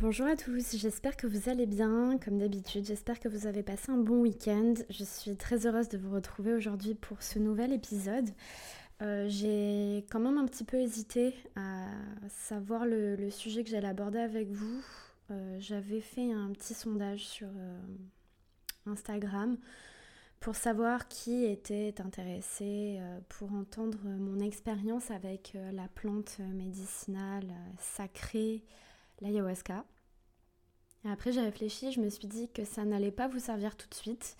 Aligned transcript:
Bonjour 0.00 0.26
à 0.26 0.34
tous, 0.34 0.76
j'espère 0.78 1.14
que 1.14 1.26
vous 1.26 1.50
allez 1.50 1.66
bien, 1.66 2.16
comme 2.24 2.38
d'habitude, 2.38 2.86
j'espère 2.86 3.20
que 3.20 3.28
vous 3.28 3.46
avez 3.46 3.62
passé 3.62 3.92
un 3.92 3.98
bon 3.98 4.22
week-end. 4.22 4.72
Je 4.88 5.04
suis 5.04 5.36
très 5.36 5.66
heureuse 5.66 5.90
de 5.90 5.98
vous 5.98 6.10
retrouver 6.10 6.54
aujourd'hui 6.54 6.94
pour 6.94 7.22
ce 7.22 7.38
nouvel 7.38 7.70
épisode. 7.70 8.30
Euh, 9.02 9.26
j'ai 9.28 10.06
quand 10.10 10.18
même 10.18 10.38
un 10.38 10.46
petit 10.46 10.64
peu 10.64 10.78
hésité 10.78 11.34
à 11.54 11.84
savoir 12.30 12.86
le, 12.86 13.28
sujet 13.28 13.62
que 13.62 13.68
j'allais 13.68 13.88
aborder 13.88 14.20
avec 14.20 14.48
vous. 14.50 14.82
Euh, 15.30 15.58
j'avais 15.60 16.00
fait 16.00 16.32
un 16.32 16.50
petit 16.52 16.72
sondage 16.72 17.28
sur 17.28 17.48
euh, 17.48 17.78
Instagram 18.86 19.58
pour 20.40 20.56
savoir 20.56 21.08
qui 21.08 21.44
était 21.44 22.00
intéressé 22.00 22.98
pour 23.28 23.52
entendre 23.52 23.98
mon 24.02 24.40
expérience 24.40 25.10
avec 25.10 25.54
la 25.74 25.88
plante 25.88 26.38
médicinale 26.38 27.52
sacrée 27.78 28.64
l'ayahuasca. 29.20 29.84
Après, 31.04 31.32
j'ai 31.32 31.40
réfléchi, 31.40 31.92
je 31.92 32.00
me 32.00 32.10
suis 32.10 32.28
dit 32.28 32.48
que 32.50 32.64
ça 32.64 32.84
n'allait 32.84 33.10
pas 33.10 33.28
vous 33.28 33.38
servir 33.38 33.76
tout 33.76 33.88
de 33.88 33.94
suite. 33.94 34.36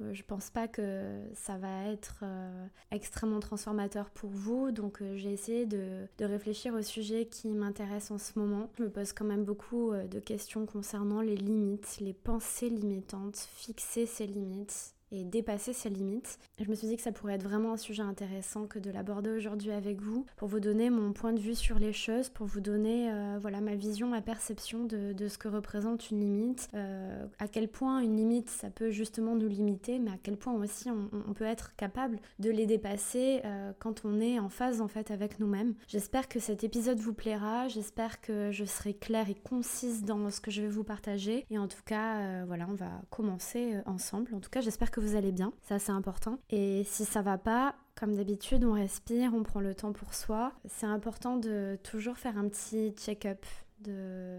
Euh, 0.00 0.14
je 0.14 0.22
pense 0.22 0.50
pas 0.50 0.68
que 0.68 1.20
ça 1.34 1.56
va 1.58 1.86
être 1.86 2.20
euh, 2.22 2.66
extrêmement 2.92 3.40
transformateur 3.40 4.10
pour 4.10 4.30
vous, 4.30 4.70
donc 4.70 5.02
euh, 5.02 5.16
j'ai 5.16 5.32
essayé 5.32 5.66
de, 5.66 6.06
de, 6.18 6.24
réfléchir 6.24 6.74
au 6.74 6.82
sujet 6.82 7.26
qui 7.26 7.48
m'intéresse 7.48 8.12
en 8.12 8.18
ce 8.18 8.38
moment. 8.38 8.70
Je 8.78 8.84
me 8.84 8.90
pose 8.90 9.12
quand 9.12 9.24
même 9.24 9.44
beaucoup 9.44 9.92
de 9.92 10.20
questions 10.20 10.66
concernant 10.66 11.20
les 11.20 11.36
limites, 11.36 11.98
les 12.00 12.12
pensées 12.12 12.70
limitantes, 12.70 13.48
fixer 13.56 14.06
ces 14.06 14.26
limites 14.26 14.94
et 15.12 15.24
dépasser 15.24 15.72
ses 15.72 15.88
limites. 15.88 16.38
je 16.60 16.68
me 16.68 16.74
suis 16.74 16.86
dit 16.86 16.96
que 16.96 17.02
ça 17.02 17.12
pourrait 17.12 17.34
être 17.34 17.42
vraiment 17.42 17.72
un 17.72 17.76
sujet 17.76 18.02
intéressant 18.02 18.66
que 18.66 18.78
de 18.78 18.90
l'aborder 18.90 19.30
aujourd'hui 19.30 19.70
avec 19.70 20.00
vous 20.00 20.26
pour 20.36 20.48
vous 20.48 20.60
donner 20.60 20.90
mon 20.90 21.12
point 21.12 21.32
de 21.32 21.40
vue 21.40 21.54
sur 21.54 21.78
les 21.78 21.92
choses, 21.92 22.28
pour 22.28 22.46
vous 22.46 22.60
donner 22.60 23.10
euh, 23.10 23.38
voilà 23.40 23.60
ma 23.60 23.74
vision, 23.74 24.08
ma 24.08 24.20
perception 24.20 24.84
de, 24.84 25.12
de, 25.12 25.28
ce 25.28 25.38
que 25.38 25.48
représente 25.48 26.10
une 26.10 26.20
limite, 26.20 26.68
euh, 26.74 27.26
à 27.38 27.48
quel 27.48 27.68
point 27.68 28.00
une 28.00 28.16
limite 28.16 28.50
ça 28.50 28.70
peut 28.70 28.90
justement 28.90 29.34
nous 29.34 29.48
limiter, 29.48 29.98
mais 29.98 30.10
à 30.10 30.18
quel 30.22 30.36
point 30.36 30.52
aussi 30.54 30.90
on, 30.90 31.08
peut 31.34 31.44
être 31.44 31.76
capable 31.76 32.18
de 32.38 32.50
les 32.50 32.66
dépasser 32.66 33.42
euh, 33.44 33.72
quand 33.78 34.04
on 34.04 34.20
est 34.20 34.38
en 34.38 34.48
phase 34.48 34.80
en 34.80 34.88
fait 34.88 35.10
avec 35.10 35.38
nous-mêmes. 35.38 35.74
J'espère 35.86 36.28
que 36.28 36.40
cet 36.40 36.64
épisode 36.64 36.98
vous 36.98 37.14
plaira, 37.14 37.68
j'espère 37.68 38.20
que 38.20 38.50
je 38.50 38.64
serai 38.64 38.94
claire 38.94 39.28
et 39.30 39.34
concise 39.34 40.04
dans 40.04 40.30
ce 40.30 40.40
que 40.40 40.50
je 40.50 40.62
vais 40.62 40.68
vous 40.68 40.84
partager 40.84 41.46
et 41.50 41.58
en 41.58 41.68
tout 41.68 41.82
cas 41.84 42.44
voilà 42.44 42.66
on 42.68 42.74
va 42.74 42.90
commencer 43.10 43.74
ensemble. 43.86 44.34
En 44.34 44.40
tout 44.40 44.50
cas 44.50 44.60
j'espère 44.60 44.90
que 44.90 44.97
vous 44.98 45.16
allez 45.16 45.32
bien, 45.32 45.52
ça 45.62 45.78
c'est 45.78 45.92
important. 45.92 46.38
Et 46.50 46.84
si 46.84 47.04
ça 47.04 47.22
va 47.22 47.38
pas, 47.38 47.74
comme 47.94 48.14
d'habitude, 48.14 48.64
on 48.64 48.72
respire, 48.72 49.32
on 49.34 49.42
prend 49.42 49.60
le 49.60 49.74
temps 49.74 49.92
pour 49.92 50.14
soi. 50.14 50.52
C'est 50.66 50.86
important 50.86 51.36
de 51.36 51.78
toujours 51.82 52.16
faire 52.16 52.38
un 52.38 52.48
petit 52.48 52.92
check-up 52.96 53.44
de, 53.80 54.38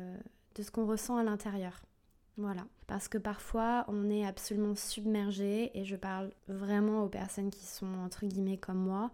de 0.56 0.64
ce 0.64 0.72
qu'on 0.72 0.86
ressent 0.86 1.18
à 1.18 1.24
l'intérieur. 1.24 1.82
Voilà. 2.38 2.66
Parce 2.88 3.10
que 3.10 3.18
parfois, 3.18 3.84
on 3.90 4.10
est 4.10 4.26
absolument 4.26 4.76
submergé, 4.76 5.78
et 5.78 5.84
je 5.84 5.98
parle 5.98 6.32
vraiment 6.48 7.04
aux 7.04 7.10
personnes 7.10 7.50
qui 7.50 7.66
sont 7.66 7.94
entre 8.06 8.26
guillemets 8.26 8.58
comme 8.58 8.80
moi. 8.80 9.12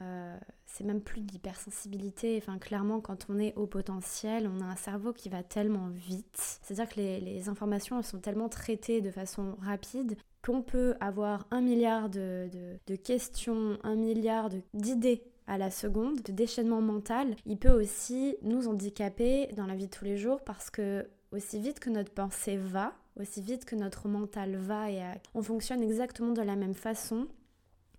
Euh, 0.00 0.36
c'est 0.66 0.82
même 0.82 1.02
plus 1.02 1.20
d'hypersensibilité. 1.20 2.38
Enfin, 2.42 2.58
clairement, 2.58 3.00
quand 3.00 3.26
on 3.28 3.38
est 3.38 3.54
au 3.54 3.66
potentiel, 3.66 4.48
on 4.48 4.60
a 4.60 4.64
un 4.64 4.76
cerveau 4.76 5.12
qui 5.12 5.28
va 5.28 5.42
tellement 5.42 5.88
vite. 5.88 6.58
C'est-à-dire 6.62 6.88
que 6.88 6.96
les, 6.96 7.20
les 7.20 7.48
informations 7.48 8.02
sont 8.02 8.18
tellement 8.18 8.48
traitées 8.48 9.00
de 9.00 9.10
façon 9.10 9.56
rapide 9.60 10.16
qu'on 10.44 10.62
peut 10.62 10.94
avoir 11.00 11.46
un 11.50 11.62
milliard 11.62 12.10
de, 12.10 12.78
questions, 13.02 13.78
un 13.82 13.94
milliard 13.94 14.50
d'idées 14.74 15.22
à 15.46 15.58
la 15.58 15.70
seconde, 15.70 16.22
de 16.22 16.32
déchaînement 16.32 16.80
mental, 16.80 17.34
il 17.46 17.58
peut 17.58 17.72
aussi 17.72 18.36
nous 18.42 18.68
handicaper 18.68 19.48
dans 19.56 19.66
la 19.66 19.74
vie 19.74 19.86
de 19.86 19.90
tous 19.90 20.04
les 20.04 20.16
jours 20.16 20.42
parce 20.42 20.70
que 20.70 21.06
aussi 21.32 21.60
vite 21.60 21.80
que 21.80 21.90
notre 21.90 22.12
pensée 22.12 22.56
va, 22.56 22.92
aussi 23.18 23.40
vite 23.40 23.64
que 23.64 23.74
notre 23.74 24.08
mental 24.08 24.56
va 24.56 24.90
et 24.90 25.02
on 25.34 25.42
fonctionne 25.42 25.82
exactement 25.82 26.32
de 26.32 26.42
la 26.42 26.56
même 26.56 26.74
façon 26.74 27.26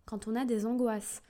quand 0.05 0.27
on 0.27 0.36
a 0.36 0.45
des 0.45 0.65
angoisses. 0.65 1.21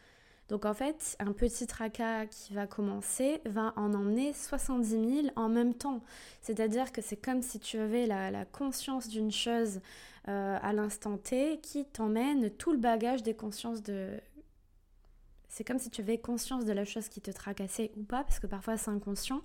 Donc 0.48 0.66
en 0.66 0.74
fait, 0.74 1.16
un 1.20 1.32
petit 1.32 1.66
tracas 1.66 2.28
qui 2.28 2.54
va 2.54 2.68
commencer 2.68 3.42
va 3.46 3.74
en 3.78 3.94
emmener 3.94 4.32
70 4.32 4.90
000 4.90 5.28
en 5.36 5.50
même 5.50 5.74
temps. 5.74 6.02
C'est-à-dire 6.42 6.92
que 6.92 7.02
c'est 7.02 7.18
comme 7.18 7.42
si 7.42 7.60
tu 7.60 7.80
avais 7.80 8.06
la, 8.06 8.46
conscience 8.46 9.08
d'une 9.08 9.32
chose 9.32 9.80
euh, 10.28 10.58
à 10.62 10.74
l'instant 10.74 11.18
T 11.18 11.60
qui 11.62 11.86
t'emmène 11.86 12.50
tout 12.50 12.72
le 12.72 12.78
bagage 12.78 13.24
des 13.24 13.36
consciences 13.36 13.84
de... 13.84 14.20
C'est 15.48 15.64
comme 15.64 15.80
si 15.80 15.90
tu 15.90 16.02
avais 16.02 16.18
conscience 16.18 16.66
de 16.66 16.74
la 16.74 16.84
chose 16.84 17.08
qui 17.08 17.22
te 17.22 17.32
tracassait 17.32 17.92
ou 17.96 18.04
pas, 18.04 18.24
parce 18.24 18.40
que 18.40 18.48
parfois 18.48 18.78
c'est 18.78 18.92
inconscient. 18.92 19.42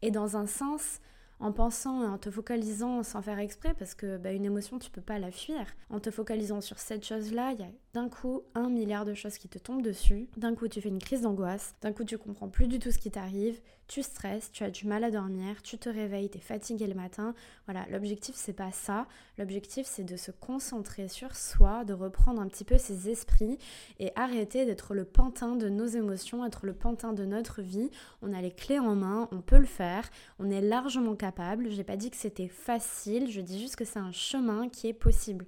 Et 0.00 0.10
dans 0.10 0.36
un 0.36 0.46
sens, 0.46 1.00
en 1.42 1.50
pensant 1.50 2.04
et 2.04 2.06
en 2.06 2.18
te 2.18 2.30
focalisant 2.30 3.02
sans 3.02 3.20
faire 3.20 3.40
exprès, 3.40 3.74
parce 3.76 3.94
que 3.94 4.16
bah, 4.16 4.30
une 4.30 4.44
émotion, 4.44 4.78
tu 4.78 4.90
peux 4.90 5.00
pas 5.00 5.18
la 5.18 5.32
fuir. 5.32 5.66
En 5.90 5.98
te 5.98 6.10
focalisant 6.10 6.60
sur 6.60 6.78
cette 6.78 7.04
chose-là, 7.04 7.50
il 7.52 7.60
y 7.60 7.64
a 7.64 7.70
d'un 7.94 8.08
coup 8.08 8.42
un 8.54 8.70
milliard 8.70 9.04
de 9.04 9.12
choses 9.12 9.38
qui 9.38 9.48
te 9.48 9.58
tombent 9.58 9.82
dessus. 9.82 10.28
D'un 10.36 10.54
coup, 10.54 10.68
tu 10.68 10.80
fais 10.80 10.88
une 10.88 11.00
crise 11.00 11.22
d'angoisse. 11.22 11.74
D'un 11.82 11.92
coup, 11.92 12.04
tu 12.04 12.16
comprends 12.16 12.48
plus 12.48 12.68
du 12.68 12.78
tout 12.78 12.92
ce 12.92 12.98
qui 12.98 13.10
t'arrive. 13.10 13.60
Tu 13.88 14.02
stresses, 14.02 14.50
tu 14.52 14.62
as 14.62 14.70
du 14.70 14.86
mal 14.86 15.04
à 15.04 15.10
dormir, 15.10 15.60
tu 15.62 15.76
te 15.76 15.88
réveilles, 15.88 16.30
tu 16.30 16.38
es 16.38 16.40
fatigué 16.40 16.86
le 16.86 16.94
matin. 16.94 17.34
Voilà, 17.66 17.84
l'objectif, 17.90 18.36
c'est 18.36 18.54
pas 18.54 18.70
ça. 18.70 19.06
L'objectif, 19.36 19.86
c'est 19.86 20.04
de 20.04 20.16
se 20.16 20.30
concentrer 20.30 21.08
sur 21.08 21.36
soi, 21.36 21.84
de 21.84 21.92
reprendre 21.92 22.40
un 22.40 22.46
petit 22.46 22.64
peu 22.64 22.78
ses 22.78 23.10
esprits 23.10 23.58
et 23.98 24.12
arrêter 24.14 24.64
d'être 24.64 24.94
le 24.94 25.04
pantin 25.04 25.56
de 25.56 25.68
nos 25.68 25.86
émotions, 25.86 26.46
être 26.46 26.64
le 26.64 26.72
pantin 26.72 27.12
de 27.12 27.24
notre 27.24 27.60
vie. 27.60 27.90
On 28.22 28.32
a 28.32 28.40
les 28.40 28.52
clés 28.52 28.78
en 28.78 28.94
main, 28.94 29.28
on 29.32 29.42
peut 29.42 29.58
le 29.58 29.66
faire, 29.66 30.08
on 30.38 30.48
est 30.48 30.62
largement 30.62 31.16
capable. 31.16 31.31
J'ai 31.68 31.84
pas 31.84 31.96
dit 31.96 32.10
que 32.10 32.16
c'était 32.16 32.48
facile, 32.48 33.30
je 33.30 33.40
dis 33.40 33.60
juste 33.60 33.76
que 33.76 33.84
c'est 33.84 33.98
un 33.98 34.12
chemin 34.12 34.68
qui 34.68 34.88
est 34.88 34.92
possible. 34.94 35.46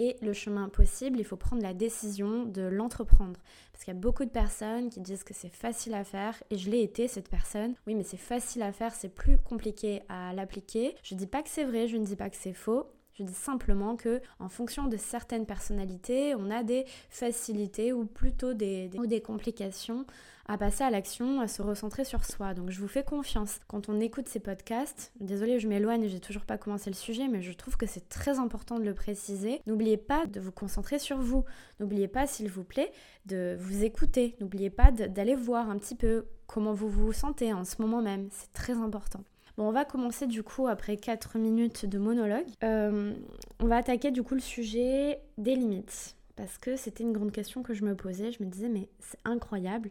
Et 0.00 0.16
le 0.22 0.32
chemin 0.32 0.68
possible, 0.68 1.18
il 1.18 1.24
faut 1.24 1.36
prendre 1.36 1.60
la 1.60 1.74
décision 1.74 2.44
de 2.44 2.62
l'entreprendre. 2.62 3.40
Parce 3.72 3.84
qu'il 3.84 3.92
y 3.92 3.96
a 3.96 4.00
beaucoup 4.00 4.24
de 4.24 4.30
personnes 4.30 4.90
qui 4.90 5.00
disent 5.00 5.24
que 5.24 5.34
c'est 5.34 5.48
facile 5.48 5.92
à 5.94 6.04
faire, 6.04 6.40
et 6.50 6.56
je 6.56 6.70
l'ai 6.70 6.82
été 6.82 7.08
cette 7.08 7.28
personne. 7.28 7.74
Oui, 7.86 7.96
mais 7.96 8.04
c'est 8.04 8.16
facile 8.16 8.62
à 8.62 8.72
faire, 8.72 8.94
c'est 8.94 9.08
plus 9.08 9.38
compliqué 9.38 10.02
à 10.08 10.32
l'appliquer. 10.32 10.94
Je 11.02 11.16
dis 11.16 11.26
pas 11.26 11.42
que 11.42 11.48
c'est 11.48 11.64
vrai, 11.64 11.88
je 11.88 11.96
ne 11.96 12.04
dis 12.04 12.14
pas 12.14 12.30
que 12.30 12.36
c'est 12.36 12.52
faux. 12.52 12.86
Je 13.14 13.24
dis 13.24 13.34
simplement 13.34 13.96
que 13.96 14.20
en 14.38 14.48
fonction 14.48 14.86
de 14.86 14.96
certaines 14.96 15.44
personnalités, 15.44 16.36
on 16.36 16.52
a 16.52 16.62
des 16.62 16.84
facilités 17.10 17.92
ou 17.92 18.04
plutôt 18.04 18.54
des, 18.54 18.88
ou 18.96 19.06
des 19.06 19.20
complications 19.20 20.06
à 20.48 20.56
passer 20.56 20.82
à 20.82 20.90
l'action, 20.90 21.40
à 21.40 21.46
se 21.48 21.60
recentrer 21.60 22.04
sur 22.04 22.24
soi. 22.24 22.54
Donc 22.54 22.70
je 22.70 22.80
vous 22.80 22.88
fais 22.88 23.04
confiance. 23.04 23.60
Quand 23.68 23.88
on 23.90 24.00
écoute 24.00 24.28
ces 24.28 24.40
podcasts, 24.40 25.12
désolée 25.20 25.60
je 25.60 25.68
m'éloigne, 25.68 26.08
j'ai 26.08 26.20
toujours 26.20 26.44
pas 26.44 26.56
commencé 26.56 26.88
le 26.88 26.96
sujet, 26.96 27.28
mais 27.28 27.42
je 27.42 27.52
trouve 27.52 27.76
que 27.76 27.86
c'est 27.86 28.08
très 28.08 28.38
important 28.38 28.78
de 28.78 28.84
le 28.84 28.94
préciser. 28.94 29.60
N'oubliez 29.66 29.98
pas 29.98 30.26
de 30.26 30.40
vous 30.40 30.52
concentrer 30.52 30.98
sur 30.98 31.18
vous. 31.18 31.44
N'oubliez 31.80 32.08
pas, 32.08 32.26
s'il 32.26 32.48
vous 32.48 32.64
plaît, 32.64 32.90
de 33.26 33.56
vous 33.60 33.84
écouter. 33.84 34.36
N'oubliez 34.40 34.70
pas 34.70 34.90
d'aller 34.90 35.34
voir 35.34 35.68
un 35.68 35.78
petit 35.78 35.94
peu 35.94 36.24
comment 36.46 36.72
vous 36.72 36.88
vous 36.88 37.12
sentez 37.12 37.52
en 37.52 37.64
ce 37.64 37.80
moment 37.80 38.00
même. 38.00 38.28
C'est 38.32 38.52
très 38.54 38.72
important. 38.72 39.22
Bon, 39.58 39.68
on 39.68 39.72
va 39.72 39.84
commencer 39.84 40.26
du 40.26 40.42
coup 40.42 40.66
après 40.66 40.96
4 40.96 41.36
minutes 41.38 41.84
de 41.84 41.98
monologue. 41.98 42.46
Euh, 42.62 43.12
on 43.60 43.66
va 43.66 43.76
attaquer 43.76 44.12
du 44.12 44.22
coup 44.22 44.34
le 44.34 44.40
sujet 44.40 45.20
des 45.36 45.56
limites. 45.56 46.14
Parce 46.36 46.56
que 46.56 46.76
c'était 46.76 47.02
une 47.02 47.12
grande 47.12 47.32
question 47.32 47.64
que 47.64 47.74
je 47.74 47.84
me 47.84 47.96
posais. 47.96 48.30
Je 48.30 48.42
me 48.42 48.48
disais, 48.48 48.68
mais 48.68 48.88
c'est 49.00 49.18
incroyable. 49.24 49.90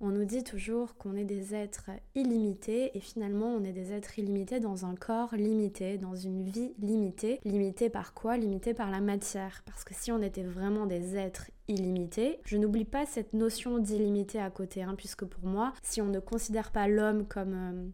On 0.00 0.10
nous 0.10 0.26
dit 0.26 0.44
toujours 0.44 0.96
qu'on 0.96 1.16
est 1.16 1.24
des 1.24 1.54
êtres 1.54 1.90
illimités 2.14 2.96
et 2.96 3.00
finalement 3.00 3.46
on 3.46 3.64
est 3.64 3.72
des 3.72 3.92
êtres 3.92 4.18
illimités 4.18 4.60
dans 4.60 4.84
un 4.84 4.94
corps 4.94 5.34
limité, 5.34 5.96
dans 5.96 6.14
une 6.14 6.42
vie 6.42 6.74
limitée. 6.78 7.40
Limité 7.44 7.88
par 7.88 8.12
quoi? 8.12 8.36
Limité 8.36 8.74
par 8.74 8.90
la 8.90 9.00
matière. 9.00 9.62
Parce 9.64 9.84
que 9.84 9.94
si 9.94 10.12
on 10.12 10.20
était 10.20 10.42
vraiment 10.42 10.84
des 10.84 11.16
êtres 11.16 11.50
illimités, 11.66 12.40
je 12.44 12.58
n'oublie 12.58 12.84
pas 12.84 13.06
cette 13.06 13.32
notion 13.32 13.78
d'illimité 13.78 14.38
à 14.38 14.50
côté, 14.50 14.82
hein, 14.82 14.94
puisque 14.98 15.24
pour 15.24 15.46
moi, 15.48 15.72
si 15.82 16.02
on 16.02 16.06
ne 16.06 16.20
considère 16.20 16.72
pas 16.72 16.88
l'homme 16.88 17.26
comme... 17.26 17.54
Euh, 17.54 17.88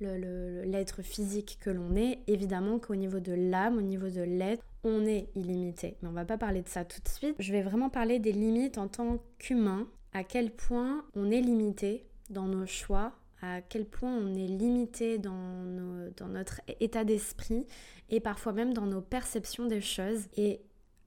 l'être 0.00 1.02
physique 1.02 1.58
que 1.60 1.70
l'on 1.70 1.96
est, 1.96 2.20
évidemment 2.28 2.78
qu'au 2.78 2.94
niveau 2.94 3.18
de 3.18 3.32
l'âme, 3.32 3.78
au 3.78 3.82
niveau 3.82 4.08
de 4.08 4.20
l'être, 4.20 4.64
on 4.84 5.04
est 5.04 5.28
illimité. 5.34 5.96
Mais 6.00 6.08
on 6.08 6.12
va 6.12 6.24
pas 6.24 6.38
parler 6.38 6.62
de 6.62 6.68
ça 6.68 6.84
tout 6.84 7.00
de 7.02 7.08
suite. 7.08 7.34
Je 7.40 7.50
vais 7.50 7.62
vraiment 7.62 7.90
parler 7.90 8.20
des 8.20 8.30
limites 8.30 8.78
en 8.78 8.86
tant 8.86 9.18
qu'humain 9.38 9.88
à 10.12 10.24
quel 10.24 10.50
point 10.50 11.04
on 11.14 11.30
est 11.30 11.40
limité 11.40 12.06
dans 12.30 12.46
nos 12.46 12.66
choix, 12.66 13.12
à 13.42 13.60
quel 13.60 13.86
point 13.86 14.12
on 14.12 14.34
est 14.34 14.46
limité 14.46 15.18
dans, 15.18 15.32
notre 16.28 16.60
état 16.80 17.04
d'esprit 17.04 17.66
et 18.10 18.20
parfois 18.20 18.52
même 18.52 18.74
dans 18.74 18.86
nos 18.86 19.00
perceptions 19.00 19.66
des 19.66 19.80
choses. 19.80 20.26
Et 20.36 20.60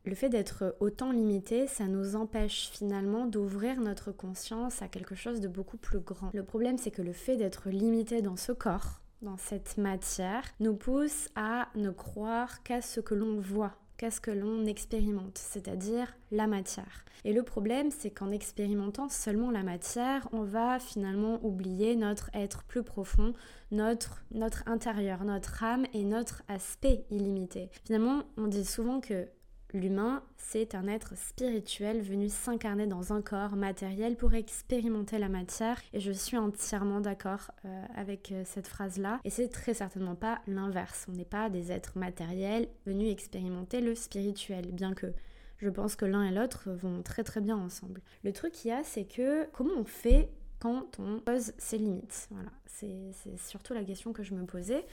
le 0.06 0.16
fait 0.16 0.30
d'être 0.30 0.76
autant 0.80 1.12
limité, 1.12 1.68
ça 1.68 1.88
nous 1.88 2.16
empêche 2.16 2.70
finalement 2.72 3.26
d'ouvrir 3.26 3.80
notre 3.82 4.12
conscience 4.12 4.82
à 4.82 4.88
quelque 4.88 5.16
chose 5.16 5.42
de 5.42 5.48
beaucoup 5.48 5.78
plus 5.78 6.00
grand. 6.00 6.32
Le 6.34 6.44
problème, 6.44 6.78
c'est 6.78 6.92
que 6.92 7.02
le 7.02 7.14
fait 7.14 7.38
d'être 7.38 7.70
limité 7.70 8.22
dans 8.22 8.38
ce 8.38 8.52
corps, 8.52 9.02
dans 9.22 9.38
cette 9.38 9.78
matière, 9.78 10.44
nous 10.60 10.74
pousse 10.74 11.30
à 11.36 11.68
ne 11.76 11.92
croire 11.92 12.64
qu'à 12.64 12.82
ce 12.82 13.00
que 13.00 13.14
l'on 13.14 13.40
voit, 13.40 13.76
qu'à 14.02 14.10
ce 14.10 14.20
que 14.20 14.32
l'on 14.32 14.66
expérimente, 14.66 15.38
c'est-à-dire 15.38 16.12
la 16.32 16.48
matière. 16.48 17.06
Et 17.24 17.34
le 17.34 17.44
problème, 17.44 17.92
c'est 17.92 18.10
qu'en 18.10 18.32
expérimentant 18.32 19.10
seulement 19.10 19.52
la 19.52 19.62
matière, 19.62 20.28
on 20.32 20.42
va 20.42 20.80
finalement 20.80 21.40
oublier 21.46 21.96
notre 21.96 22.32
être 22.34 22.64
plus 22.64 22.82
profond, 22.82 23.34
notre, 23.70 24.24
notre 24.32 24.68
intérieur, 24.68 25.24
notre 25.24 25.64
âme 25.64 25.86
et 25.94 26.04
notre 26.04 26.42
aspect 26.48 27.06
illimité. 27.12 27.70
Finalement, 27.86 28.24
on 28.38 28.48
dit 28.48 28.66
souvent 28.66 29.02
que 29.02 29.28
L'humain, 29.74 30.22
c'est 30.36 30.76
un 30.76 30.88
être 30.88 31.18
spirituel 31.18 32.02
venu 32.02 32.28
s'incarner 32.28 32.88
dans 32.88 33.14
un 33.14 33.22
corps 33.22 33.56
matériel 33.56 34.18
pour 34.18 34.34
expérimenter 34.34 35.18
la 35.18 35.30
matière 35.30 35.80
et 35.94 36.02
je 36.02 36.12
suis 36.12 36.38
entièrement 36.38 37.00
d'accord 37.00 37.52
euh, 37.64 37.86
avec 37.96 38.34
euh, 38.34 38.44
cette 38.46 38.68
phrase-là 38.68 39.22
et 39.24 39.30
c'est 39.30 39.48
très 39.48 39.74
certainement 39.74 40.16
pas 40.16 40.42
l'inverse. 40.46 41.06
On 41.10 41.14
n'est 41.14 41.24
pas 41.24 41.50
des 41.50 41.72
êtres 41.72 41.98
matériels 41.98 42.68
venus 42.86 43.14
expérimenter 43.14 43.80
le 43.80 43.96
spirituel, 43.96 44.74
bien 44.74 44.94
que 44.94 45.14
je 45.60 45.70
pense 45.70 45.96
que 45.96 46.06
l'un 46.06 46.24
et 46.24 46.32
l'autre 46.32 46.70
vont 46.72 47.02
très 47.02 47.24
très 47.24 47.40
bien 47.40 47.56
ensemble. 47.56 48.02
Le 48.26 48.34
truc 48.34 48.52
qu'il 48.52 48.72
y 48.72 48.74
a, 48.74 48.84
c'est 48.84 49.06
que 49.06 49.46
comment 49.54 49.76
on 49.78 49.86
fait 49.86 50.30
quand 50.60 51.00
on 51.00 51.20
pose 51.20 51.54
ses 51.58 51.78
limites? 51.78 52.28
Voilà, 52.32 52.52
c'est 52.66 53.38
surtout 53.38 53.74
la 53.74 53.86
question 53.86 54.12
que 54.12 54.24
je 54.24 54.34
me 54.34 54.46
posais. 54.46 54.86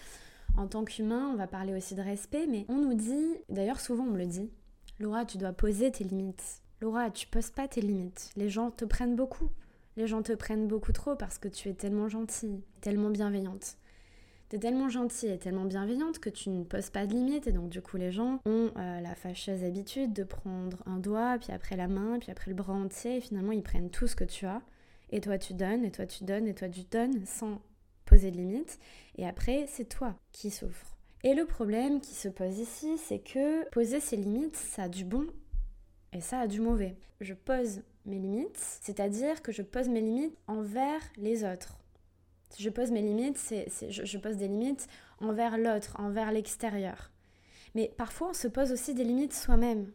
En 0.57 0.69
tant 0.69 0.85
qu'humain, 0.85 1.31
on 1.33 1.37
va 1.37 1.47
parler 1.47 1.75
aussi 1.75 1.95
de 1.95 2.03
respect, 2.03 2.47
mais 2.47 2.65
on 2.69 2.77
nous 2.77 2.95
dit, 2.95 3.37
d'ailleurs 3.49 3.81
souvent 3.81 4.05
on 4.05 4.11
me 4.11 4.19
le 4.19 4.27
dit, 4.27 4.51
Laura, 5.01 5.25
tu 5.25 5.39
dois 5.39 5.53
poser 5.53 5.93
tes 5.93 6.03
limites. 6.03 6.61
Laura, 6.81 7.11
tu 7.11 7.29
poses 7.29 7.51
pas 7.51 7.69
tes 7.69 7.81
limites. 7.81 8.31
Les 8.37 8.49
gens 8.49 8.73
te 8.73 8.85
prennent 8.85 9.15
beaucoup. 9.15 9.51
Les 9.97 10.09
gens 10.09 10.23
te 10.23 10.33
prennent 10.33 10.67
beaucoup 10.67 10.93
trop 10.93 11.15
parce 11.15 11.39
que 11.39 11.47
tu 11.47 11.69
es 11.69 11.75
tellement 11.75 12.09
gentille, 12.09 12.63
tellement 12.81 13.11
bienveillante. 13.11 13.77
Tu 14.49 14.57
es 14.57 14.59
tellement 14.59 14.89
gentille 14.89 15.31
et 15.31 15.39
tellement 15.39 15.67
bienveillante 15.67 16.19
que 16.19 16.31
tu 16.31 16.51
ne 16.51 16.65
poses 16.65 16.91
pas 16.91 17.07
de 17.07 17.13
limites 17.13 17.47
et 17.47 17.53
donc 17.53 17.69
du 17.69 17.81
coup 17.81 17.97
les 17.97 18.11
gens 18.11 18.41
ont 18.47 18.71
euh, 18.77 19.01
la 19.01 19.15
fâcheuse 19.15 19.63
habitude 19.63 20.13
de 20.13 20.25
prendre 20.25 20.83
un 20.87 20.99
doigt, 20.99 21.37
puis 21.39 21.53
après 21.53 21.77
la 21.77 21.87
main, 21.87 22.19
puis 22.19 22.31
après 22.31 22.51
le 22.51 22.57
bras 22.57 22.73
entier 22.73 23.19
et 23.19 23.21
finalement 23.21 23.53
ils 23.53 23.63
prennent 23.63 23.91
tout 23.91 24.07
ce 24.07 24.17
que 24.17 24.25
tu 24.25 24.47
as 24.47 24.63
et 25.11 25.21
toi 25.21 25.39
tu 25.39 25.53
donnes, 25.53 25.85
et 25.85 25.91
toi 25.91 26.07
tu 26.07 26.25
donnes, 26.25 26.47
et 26.49 26.55
toi 26.55 26.69
tu 26.69 26.83
donnes 26.91 27.25
sans 27.27 27.61
poser 28.05 28.31
de 28.31 28.37
limites 28.37 28.79
et 29.17 29.27
après 29.27 29.67
c'est 29.69 29.89
toi 29.89 30.15
qui 30.33 30.51
souffres. 30.51 30.98
Et 31.25 31.35
le 31.35 31.47
problème 31.47 32.01
qui 32.01 32.15
se 32.15 32.29
pose 32.29 32.59
ici, 32.59 32.97
c'est 32.99 33.19
que 33.19 33.69
poser 33.71 34.01
ses 34.01 34.17
limites, 34.17 34.57
ça 34.57 34.85
a 34.85 34.89
du 34.89 35.05
bon 35.05 35.27
et 36.13 36.21
ça 36.21 36.41
a 36.41 36.47
du 36.47 36.61
mauvais. 36.61 36.97
Je 37.21 37.35
pose 37.35 37.83
mes 38.07 38.19
limites, 38.19 38.57
c'est-à-dire 38.57 39.43
que 39.43 39.51
je 39.51 39.63
pose 39.63 39.89
mes 39.89 40.01
limites 40.01 40.37
envers 40.47 41.01
les 41.17 41.45
autres. 41.45 41.79
Je 42.59 42.71
pose 42.71 42.93
mes 42.93 43.03
limites, 43.03 43.37
c'est, 43.37 43.69
je, 43.91 44.05
je 44.05 44.19
pose 44.19 44.37
des 44.37 44.49
limites 44.49 44.87
envers 45.21 45.59
l'autre, 45.59 45.97
envers 45.99 46.33
l'extérieur. 46.33 47.11
Mais 47.75 47.93
parfois, 47.97 48.31
on 48.31 48.35
se 48.35 48.49
pose 48.49 48.73
aussi 48.73 48.95
des 48.95 49.05
limites 49.05 49.35
soi-même. 49.35 49.91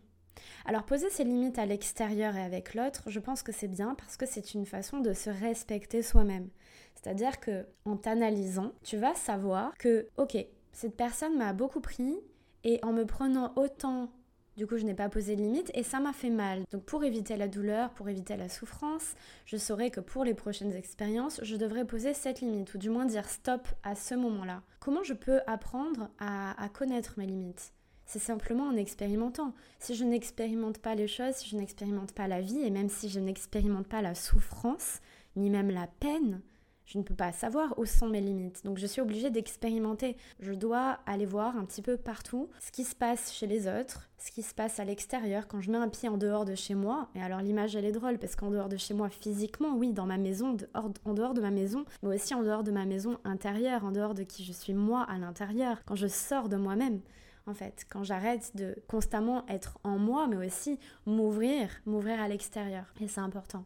Alors 0.65 0.83
poser 0.83 1.09
ses 1.09 1.23
limites 1.23 1.57
à 1.57 1.65
l'extérieur 1.65 2.35
et 2.35 2.43
avec 2.43 2.73
l'autre, 2.73 3.03
je 3.07 3.19
pense 3.19 3.43
que 3.43 3.51
c'est 3.51 3.67
bien 3.67 3.95
parce 3.95 4.17
que 4.17 4.25
c'est 4.25 4.53
une 4.53 4.65
façon 4.65 4.99
de 4.99 5.13
se 5.13 5.29
respecter 5.29 6.01
soi-même. 6.01 6.49
C'est-à-dire 6.95 7.39
que 7.39 7.65
en 7.85 7.97
t'analysant, 7.97 8.71
tu 8.83 8.97
vas 8.97 9.15
savoir 9.15 9.73
que 9.77 10.07
OK, 10.17 10.37
cette 10.73 10.97
personne 10.97 11.37
m'a 11.37 11.53
beaucoup 11.53 11.79
pris 11.79 12.17
et 12.63 12.79
en 12.83 12.91
me 12.91 13.05
prenant 13.05 13.53
autant, 13.55 14.09
du 14.57 14.67
coup, 14.67 14.77
je 14.77 14.83
n'ai 14.83 14.93
pas 14.93 15.09
posé 15.09 15.35
de 15.35 15.41
limite 15.41 15.71
et 15.73 15.83
ça 15.83 15.99
m'a 15.99 16.13
fait 16.13 16.29
mal. 16.29 16.63
Donc, 16.71 16.83
pour 16.83 17.03
éviter 17.03 17.37
la 17.37 17.47
douleur, 17.47 17.91
pour 17.91 18.09
éviter 18.09 18.35
la 18.37 18.49
souffrance, 18.49 19.15
je 19.45 19.57
saurais 19.57 19.89
que 19.89 19.99
pour 19.99 20.23
les 20.23 20.33
prochaines 20.33 20.73
expériences, 20.73 21.39
je 21.43 21.55
devrais 21.55 21.85
poser 21.85 22.13
cette 22.13 22.41
limite 22.41 22.73
ou 22.73 22.77
du 22.77 22.89
moins 22.89 23.05
dire 23.05 23.29
stop 23.29 23.67
à 23.83 23.95
ce 23.95 24.15
moment-là. 24.15 24.61
Comment 24.79 25.03
je 25.03 25.13
peux 25.13 25.39
apprendre 25.47 26.09
à, 26.19 26.61
à 26.61 26.69
connaître 26.69 27.15
mes 27.17 27.25
limites? 27.25 27.73
C'est 28.05 28.19
simplement 28.19 28.67
en 28.67 28.75
expérimentant. 28.75 29.53
Si 29.79 29.95
je 29.95 30.03
n'expérimente 30.03 30.77
pas 30.77 30.93
les 30.93 31.07
choses, 31.07 31.35
si 31.35 31.49
je 31.49 31.57
n'expérimente 31.57 32.11
pas 32.11 32.27
la 32.27 32.41
vie, 32.41 32.59
et 32.59 32.69
même 32.69 32.89
si 32.89 33.09
je 33.09 33.19
n'expérimente 33.19 33.87
pas 33.87 34.01
la 34.01 34.13
souffrance, 34.13 34.99
ni 35.35 35.49
même 35.49 35.71
la 35.71 35.87
peine, 35.99 36.41
je 36.85 36.97
ne 36.97 37.03
peux 37.03 37.15
pas 37.15 37.31
savoir 37.31 37.77
où 37.77 37.85
sont 37.85 38.07
mes 38.07 38.21
limites. 38.21 38.63
Donc 38.65 38.77
je 38.77 38.85
suis 38.85 39.01
obligée 39.01 39.29
d'expérimenter. 39.29 40.17
Je 40.39 40.53
dois 40.53 40.99
aller 41.05 41.25
voir 41.25 41.57
un 41.57 41.65
petit 41.65 41.81
peu 41.81 41.97
partout 41.97 42.49
ce 42.59 42.71
qui 42.71 42.83
se 42.83 42.95
passe 42.95 43.33
chez 43.33 43.47
les 43.47 43.67
autres, 43.67 44.09
ce 44.17 44.31
qui 44.31 44.43
se 44.43 44.53
passe 44.53 44.79
à 44.79 44.85
l'extérieur 44.85 45.47
quand 45.47 45.61
je 45.61 45.71
mets 45.71 45.77
un 45.77 45.89
pied 45.89 46.09
en 46.09 46.17
dehors 46.17 46.45
de 46.45 46.55
chez 46.55 46.75
moi. 46.75 47.09
Et 47.15 47.21
alors 47.21 47.41
l'image 47.41 47.75
elle 47.75 47.85
est 47.85 47.91
drôle 47.91 48.17
parce 48.17 48.35
qu'en 48.35 48.51
dehors 48.51 48.69
de 48.69 48.77
chez 48.77 48.93
moi 48.93 49.09
physiquement, 49.09 49.75
oui, 49.75 49.93
dans 49.93 50.05
ma 50.05 50.17
maison, 50.17 50.57
en 50.73 51.13
dehors 51.13 51.33
de 51.33 51.41
ma 51.41 51.51
maison, 51.51 51.85
mais 52.01 52.15
aussi 52.15 52.33
en 52.33 52.43
dehors 52.43 52.63
de 52.63 52.71
ma 52.71 52.85
maison 52.85 53.17
intérieure, 53.23 53.85
en 53.85 53.91
dehors 53.91 54.13
de 54.13 54.23
qui 54.23 54.43
je 54.43 54.51
suis 54.51 54.73
moi 54.73 55.05
à 55.09 55.17
l'intérieur, 55.17 55.81
quand 55.85 55.95
je 55.95 56.07
sors 56.07 56.49
de 56.49 56.57
moi-même 56.57 57.01
en 57.45 57.53
fait, 57.53 57.85
quand 57.89 58.03
j'arrête 58.03 58.55
de 58.55 58.75
constamment 58.87 59.45
être 59.47 59.77
en 59.83 59.97
moi, 59.97 60.27
mais 60.27 60.47
aussi 60.47 60.79
m'ouvrir, 61.05 61.69
m'ouvrir 61.85 62.21
à 62.21 62.27
l'extérieur. 62.27 62.85
Et 63.01 63.07
c'est 63.07 63.19
important. 63.19 63.65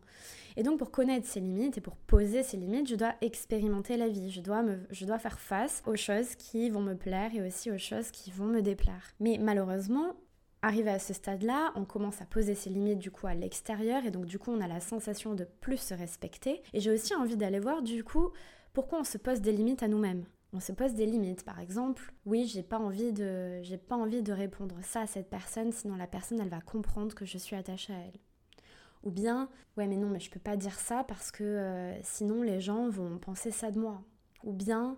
Et 0.58 0.64
donc 0.64 0.80
pour 0.80 0.92
connaître 0.92 1.28
ses 1.28 1.40
limites 1.40 1.78
et 1.78 1.82
pour 1.82 1.96
poser 1.96 2.44
ses 2.44 2.58
limites, 2.58 2.90
je 2.90 2.96
dois 2.96 3.14
expérimenter 3.22 3.96
la 3.96 4.10
vie. 4.10 4.32
Je 4.32 4.42
dois, 4.42 4.64
me, 4.64 4.80
je 4.90 5.06
dois 5.06 5.20
faire 5.20 5.40
face 5.40 5.84
aux 5.86 5.96
choses 5.96 6.36
qui 6.36 6.70
vont 6.70 6.82
me 6.82 6.96
plaire 6.96 7.32
et 7.34 7.42
aussi 7.42 7.72
aux 7.72 7.78
choses 7.78 8.12
qui 8.12 8.32
vont 8.32 8.48
me 8.48 8.62
déplaire. 8.62 9.14
Mais 9.20 9.38
malheureusement, 9.40 10.16
Arrivé 10.64 10.90
à 10.90 10.98
ce 10.98 11.14
stade-là, 11.14 11.72
on 11.76 11.86
commence 11.86 12.20
à 12.20 12.26
poser 12.26 12.56
ses 12.56 12.72
limites 12.72 12.98
du 12.98 13.12
coup 13.12 13.28
à 13.28 13.36
l'extérieur 13.36 14.04
et 14.08 14.12
donc 14.12 14.26
du 14.26 14.40
coup 14.40 14.52
on 14.52 14.60
a 14.60 14.68
la 14.68 14.80
sensation 14.80 15.36
de 15.36 15.44
plus 15.62 15.78
se 15.78 15.94
respecter. 15.94 16.64
Et 16.74 16.80
j'ai 16.80 16.90
aussi 16.90 17.14
envie 17.14 17.38
d'aller 17.38 17.60
voir 17.60 17.84
du 17.84 18.04
coup 18.04 18.32
pourquoi 18.74 19.02
on 19.02 19.04
se 19.04 19.20
pose 19.20 19.40
des 19.40 19.52
limites 19.52 19.84
à 19.84 19.88
nous-mêmes 19.88 20.26
on 20.54 20.60
se 20.60 20.72
pose 20.72 20.94
des 20.94 21.06
limites. 21.06 21.44
Par 21.44 21.60
exemple, 21.60 22.14
oui, 22.26 22.48
j'ai 22.48 22.64
pas 22.64 22.80
envie 22.80 23.14
de, 23.14 23.62
pas 23.88 23.96
envie 23.96 24.24
de 24.24 24.34
répondre 24.34 24.78
ça 24.82 25.02
à 25.02 25.08
cette 25.08 25.30
personne, 25.30 25.72
sinon 25.72 25.96
la 25.96 26.08
personne 26.08 26.40
elle 26.40 26.50
va 26.50 26.62
comprendre 26.62 27.14
que 27.14 27.26
je 27.26 27.38
suis 27.38 27.56
attachée 27.56 27.94
à 27.94 28.00
elle. 28.00 28.20
Ou 29.08 29.10
bien, 29.10 29.48
ouais, 29.78 29.88
mais 29.88 29.96
non, 29.96 30.10
mais 30.10 30.20
je 30.20 30.30
peux 30.30 30.40
pas 30.40 30.58
dire 30.58 30.78
ça 30.78 31.06
parce 31.06 31.32
que 31.32 31.46
euh, 31.46 32.04
sinon 32.04 32.42
les 32.42 32.60
gens 32.60 32.90
vont 32.90 33.18
penser 33.20 33.52
ça 33.52 33.72
de 33.72 33.80
moi. 33.80 34.04
Ou 34.44 34.52
bien, 34.52 34.98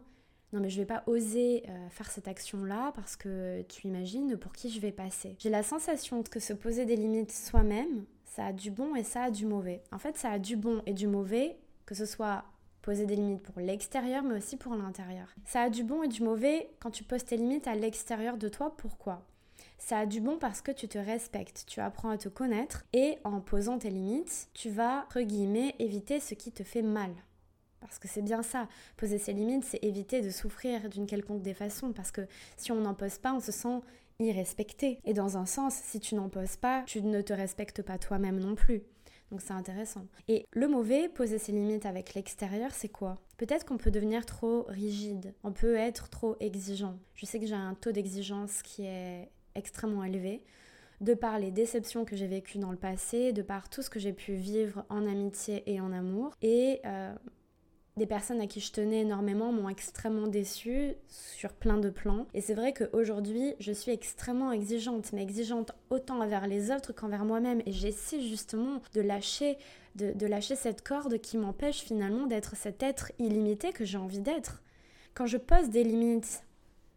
non, 0.52 0.62
mais 0.62 0.70
je 0.72 0.80
vais 0.80 0.88
pas 0.88 1.04
oser 1.06 1.64
euh, 1.70 1.90
faire 1.90 2.10
cette 2.10 2.28
action-là 2.28 2.92
parce 2.96 3.16
que 3.16 3.62
tu 3.70 3.86
imagines 3.86 4.36
pour 4.36 4.52
qui 4.52 4.72
je 4.72 4.80
vais 4.80 4.92
passer. 4.92 5.36
J'ai 5.38 5.52
la 5.52 5.62
sensation 5.62 6.24
que 6.24 6.40
se 6.40 6.54
poser 6.54 6.88
des 6.88 6.96
limites 6.96 7.32
soi-même, 7.32 8.06
ça 8.26 8.48
a 8.48 8.52
du 8.52 8.72
bon 8.72 8.96
et 8.96 9.04
ça 9.04 9.26
a 9.26 9.30
du 9.30 9.46
mauvais. 9.46 9.84
En 9.92 10.00
fait, 10.00 10.18
ça 10.18 10.32
a 10.32 10.40
du 10.40 10.58
bon 10.58 10.82
et 10.88 10.94
du 10.94 11.06
mauvais, 11.06 11.60
que 11.86 11.94
ce 11.94 12.08
soit 12.08 12.46
poser 12.82 13.06
des 13.06 13.16
limites 13.16 13.44
pour 13.44 13.60
l'extérieur, 13.60 14.24
mais 14.24 14.38
aussi 14.38 14.58
pour 14.58 14.74
l'intérieur. 14.74 15.28
Ça 15.46 15.62
a 15.62 15.70
du 15.70 15.84
bon 15.84 16.02
et 16.02 16.08
du 16.08 16.24
mauvais 16.24 16.72
quand 16.80 16.90
tu 16.90 17.04
poses 17.04 17.26
tes 17.26 17.38
limites 17.38 17.68
à 17.68 17.76
l'extérieur 17.76 18.38
de 18.38 18.50
toi. 18.50 18.76
Pourquoi? 18.76 19.24
Ça 19.80 20.00
a 20.00 20.06
du 20.06 20.22
bon 20.22 20.38
parce 20.38 20.62
que 20.62 20.72
tu 20.72 20.88
te 20.88 20.98
respectes, 20.98 21.64
tu 21.68 21.80
apprends 21.80 22.10
à 22.10 22.18
te 22.18 22.30
connaître 22.30 22.86
et 22.94 23.18
en 23.24 23.42
posant 23.42 23.80
tes 23.80 23.90
limites, 23.90 24.50
tu 24.54 24.70
vas, 24.70 25.04
entre 25.06 25.22
guillemets, 25.22 25.76
éviter 25.80 26.20
ce 26.20 26.36
qui 26.36 26.52
te 26.52 26.64
fait 26.64 26.82
mal. 26.82 27.12
Parce 27.80 27.98
que 27.98 28.08
c'est 28.08 28.22
bien 28.22 28.44
ça, 28.44 28.68
poser 28.98 29.18
ses 29.18 29.34
limites, 29.34 29.64
c'est 29.64 29.84
éviter 29.84 30.22
de 30.22 30.30
souffrir 30.30 30.90
d'une 30.90 31.08
quelconque 31.08 31.42
des 31.42 31.54
façons, 31.54 31.94
parce 31.94 32.12
que 32.12 32.28
si 32.58 32.72
on 32.72 32.82
n'en 32.82 32.94
pose 32.94 33.18
pas, 33.18 33.34
on 33.34 33.40
se 33.40 33.54
sent 33.54 33.80
irrespecté. 34.20 35.00
Et 35.06 35.14
dans 35.14 35.38
un 35.38 35.46
sens, 35.46 35.76
si 35.76 36.00
tu 36.00 36.16
n'en 36.16 36.30
poses 36.30 36.58
pas, 36.58 36.84
tu 36.86 37.02
ne 37.02 37.22
te 37.22 37.34
respectes 37.34 37.82
pas 37.82 37.98
toi-même 37.98 38.40
non 38.40 38.56
plus. 38.56 38.84
Donc 39.32 39.42
c'est 39.42 39.54
intéressant. 39.54 40.08
Et 40.28 40.46
le 40.52 40.68
mauvais, 40.68 41.08
poser 41.08 41.38
ses 41.38 41.52
limites 41.52 41.86
avec 41.86 42.16
l'extérieur, 42.16 42.72
c'est 42.74 42.90
quoi? 42.90 43.18
Peut-être 43.38 43.66
qu'on 43.66 43.78
peut 43.78 43.92
devenir 43.92 44.26
trop 44.26 44.66
rigide, 44.68 45.34
on 45.44 45.52
peut 45.52 45.76
être 45.76 46.10
trop 46.10 46.36
exigeant. 46.40 46.98
Je 47.14 47.26
sais 47.26 47.40
que 47.40 47.46
j'ai 47.46 47.54
un 47.54 47.76
taux 47.76 47.92
d'exigence 47.92 48.62
qui 48.64 48.86
est 48.86 49.30
extrêmement 49.60 50.04
élevé, 50.04 50.42
de 51.02 51.14
par 51.14 51.40
les 51.40 51.52
déceptions 51.52 52.06
que 52.06 52.16
j'ai 52.16 52.28
vécues 52.28 52.58
dans 52.58 52.72
le 52.72 52.78
passé, 52.78 53.32
de 53.32 53.42
par 53.42 53.70
tout 53.70 53.82
ce 53.82 53.90
que 53.90 54.00
j'ai 54.00 54.14
pu 54.14 54.34
vivre 54.34 54.86
en 54.90 55.06
amitié 55.08 55.64
et 55.72 55.80
en 55.80 55.94
amour. 55.94 56.32
Et 56.42 56.82
euh, 56.86 57.14
des 58.00 58.06
personnes 58.06 58.42
à 58.42 58.48
qui 58.48 58.62
je 58.62 58.72
tenais 58.72 59.02
énormément 59.02 59.52
m'ont 59.52 59.70
extrêmement 59.70 60.28
déçue 60.28 60.94
sur 61.08 61.54
plein 61.54 61.78
de 61.78 61.90
plans. 61.90 62.28
Et 62.34 62.42
c'est 62.42 62.54
vrai 62.54 62.74
qu'aujourd'hui, 62.74 63.54
je 63.60 63.72
suis 63.72 63.92
extrêmement 63.92 64.52
exigeante, 64.52 65.12
mais 65.14 65.22
exigeante 65.22 65.74
autant 65.90 66.22
envers 66.22 66.48
les 66.48 66.72
autres 66.72 66.94
qu'envers 66.94 67.26
moi-même. 67.26 67.62
Et 67.66 67.72
j'essaie 67.72 68.22
justement 68.22 68.82
de 68.94 69.02
lâcher, 69.02 69.58
de, 69.96 70.14
de 70.14 70.26
lâcher 70.26 70.56
cette 70.56 70.82
corde 70.82 71.20
qui 71.20 71.38
m'empêche 71.38 71.82
finalement 71.82 72.26
d'être 72.26 72.56
cet 72.56 72.84
être 72.84 73.12
illimité 73.20 73.72
que 73.74 73.86
j'ai 73.86 73.98
envie 73.98 74.22
d'être. 74.22 74.64
Quand 75.14 75.26
je 75.26 75.38
pose 75.38 75.70
des 75.70 75.84
limites 75.84 76.44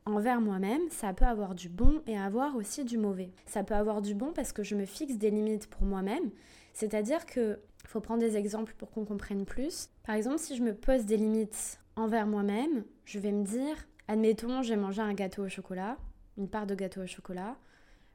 envers 0.04 0.40
moi-même, 0.40 0.82
ça 0.90 1.12
peut 1.12 1.25
avoir 1.25 1.54
du 1.54 1.68
bon 1.68 2.02
et 2.06 2.18
avoir 2.18 2.56
aussi 2.56 2.85
du 2.85 2.99
mauvais. 2.99 3.30
Ça 3.47 3.62
peut 3.62 3.75
avoir 3.75 4.02
du 4.02 4.14
bon 4.14 4.32
parce 4.32 4.52
que 4.52 4.62
je 4.62 4.75
me 4.75 4.85
fixe 4.85 5.16
des 5.16 5.30
limites 5.30 5.68
pour 5.68 5.82
moi-même, 5.82 6.30
c'est-à-dire 6.73 7.26
que 7.26 7.61
faut 7.87 8.00
prendre 8.00 8.21
des 8.21 8.37
exemples 8.37 8.75
pour 8.78 8.90
qu'on 8.90 9.04
comprenne 9.04 9.44
plus. 9.44 9.90
Par 10.04 10.14
exemple, 10.14 10.38
si 10.38 10.56
je 10.56 10.62
me 10.62 10.75
pose 10.75 11.04
des 11.04 11.16
limites 11.16 11.78
envers 11.97 12.26
moi-même, 12.26 12.85
je 13.04 13.18
vais 13.18 13.32
me 13.32 13.44
dire, 13.44 13.76
admettons, 14.09 14.62
j'ai 14.62 14.76
mangé 14.76 15.02
un 15.02 15.14
gâteau 15.14 15.44
au 15.44 15.49
chocolat, 15.49 15.97
une 16.38 16.49
part 16.49 16.66
de 16.66 16.75
gâteau 16.75 17.02
au 17.02 17.06
chocolat, 17.06 17.56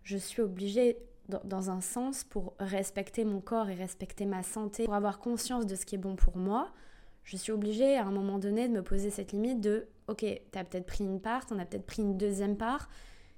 je 0.03 0.17
suis 0.17 0.41
obligée 0.41 0.97
dans 1.43 1.69
un 1.69 1.81
sens 1.81 2.23
pour 2.23 2.55
respecter 2.59 3.25
mon 3.25 3.41
corps 3.41 3.69
et 3.69 3.75
respecter 3.75 4.25
ma 4.25 4.43
santé, 4.43 4.85
pour 4.85 4.93
avoir 4.93 5.19
conscience 5.19 5.65
de 5.65 5.75
ce 5.75 5.85
qui 5.85 5.95
est 5.95 5.99
bon 5.99 6.15
pour 6.15 6.37
moi, 6.37 6.71
je 7.27 7.35
suis 7.35 7.51
obligée 7.51 7.97
à 7.97 8.05
un 8.05 8.11
moment 8.11 8.39
donné 8.39 8.69
de 8.69 8.73
me 8.73 8.81
poser 8.81 9.09
cette 9.09 9.33
limite 9.33 9.59
de 9.59 9.85
ok, 10.07 10.25
t'as 10.51 10.63
peut-être 10.63 10.85
pris 10.85 11.03
une 11.03 11.19
part, 11.19 11.45
t'en 11.45 11.59
as 11.59 11.65
peut-être 11.65 11.85
pris 11.85 12.01
une 12.01 12.17
deuxième 12.17 12.55
part, 12.55 12.89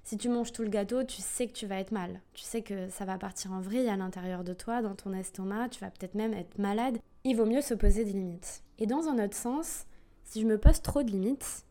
Si 0.04 0.16
tu 0.16 0.28
manges 0.28 0.52
tout 0.52 0.62
le 0.62 0.68
gâteau, 0.68 1.02
tu 1.04 1.20
sais 1.20 1.46
que 1.48 1.52
tu 1.52 1.66
vas 1.66 1.78
être 1.78 1.90
mal. 1.90 2.20
Tu 2.32 2.44
sais 2.44 2.62
que 2.62 2.88
ça 2.88 3.04
va 3.04 3.18
partir 3.18 3.52
en 3.52 3.60
vrille 3.60 3.88
à 3.88 3.96
l'intérieur 3.96 4.44
de 4.44 4.54
toi, 4.54 4.80
dans 4.80 4.94
ton 4.94 5.12
estomac, 5.12 5.68
tu 5.70 5.80
vas 5.80 5.90
peut-être 5.90 6.14
même 6.14 6.32
être 6.32 6.56
malade. 6.58 6.98
Il 7.24 7.36
vaut 7.36 7.44
mieux 7.44 7.60
se 7.60 7.74
poser 7.74 8.04
des 8.04 8.12
limites. 8.12 8.62
Et 8.78 8.86
dans 8.86 9.08
un 9.08 9.22
autre 9.22 9.36
sens, 9.36 9.86
si 10.22 10.40
je 10.40 10.46
me 10.46 10.56
pose 10.56 10.80
trop 10.80 11.02
de 11.02 11.10
limites, 11.10 11.64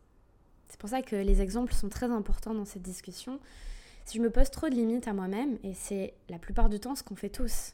c'est 0.68 0.78
pour 0.78 0.90
ça 0.90 1.02
que 1.02 1.16
les 1.16 1.40
exemples 1.40 1.72
sont 1.72 1.88
très 1.88 2.10
importants 2.10 2.54
dans 2.54 2.66
cette 2.66 2.82
discussion, 2.82 3.40
si 4.04 4.18
je 4.18 4.22
me 4.22 4.30
pose 4.30 4.50
trop 4.50 4.68
de 4.68 4.74
limites 4.74 5.08
à 5.08 5.14
moi-même, 5.14 5.58
et 5.64 5.72
c'est 5.72 6.14
la 6.28 6.38
plupart 6.38 6.68
du 6.68 6.78
temps 6.80 6.94
ce 6.94 7.02
qu'on 7.02 7.16
fait 7.16 7.30
tous, 7.30 7.72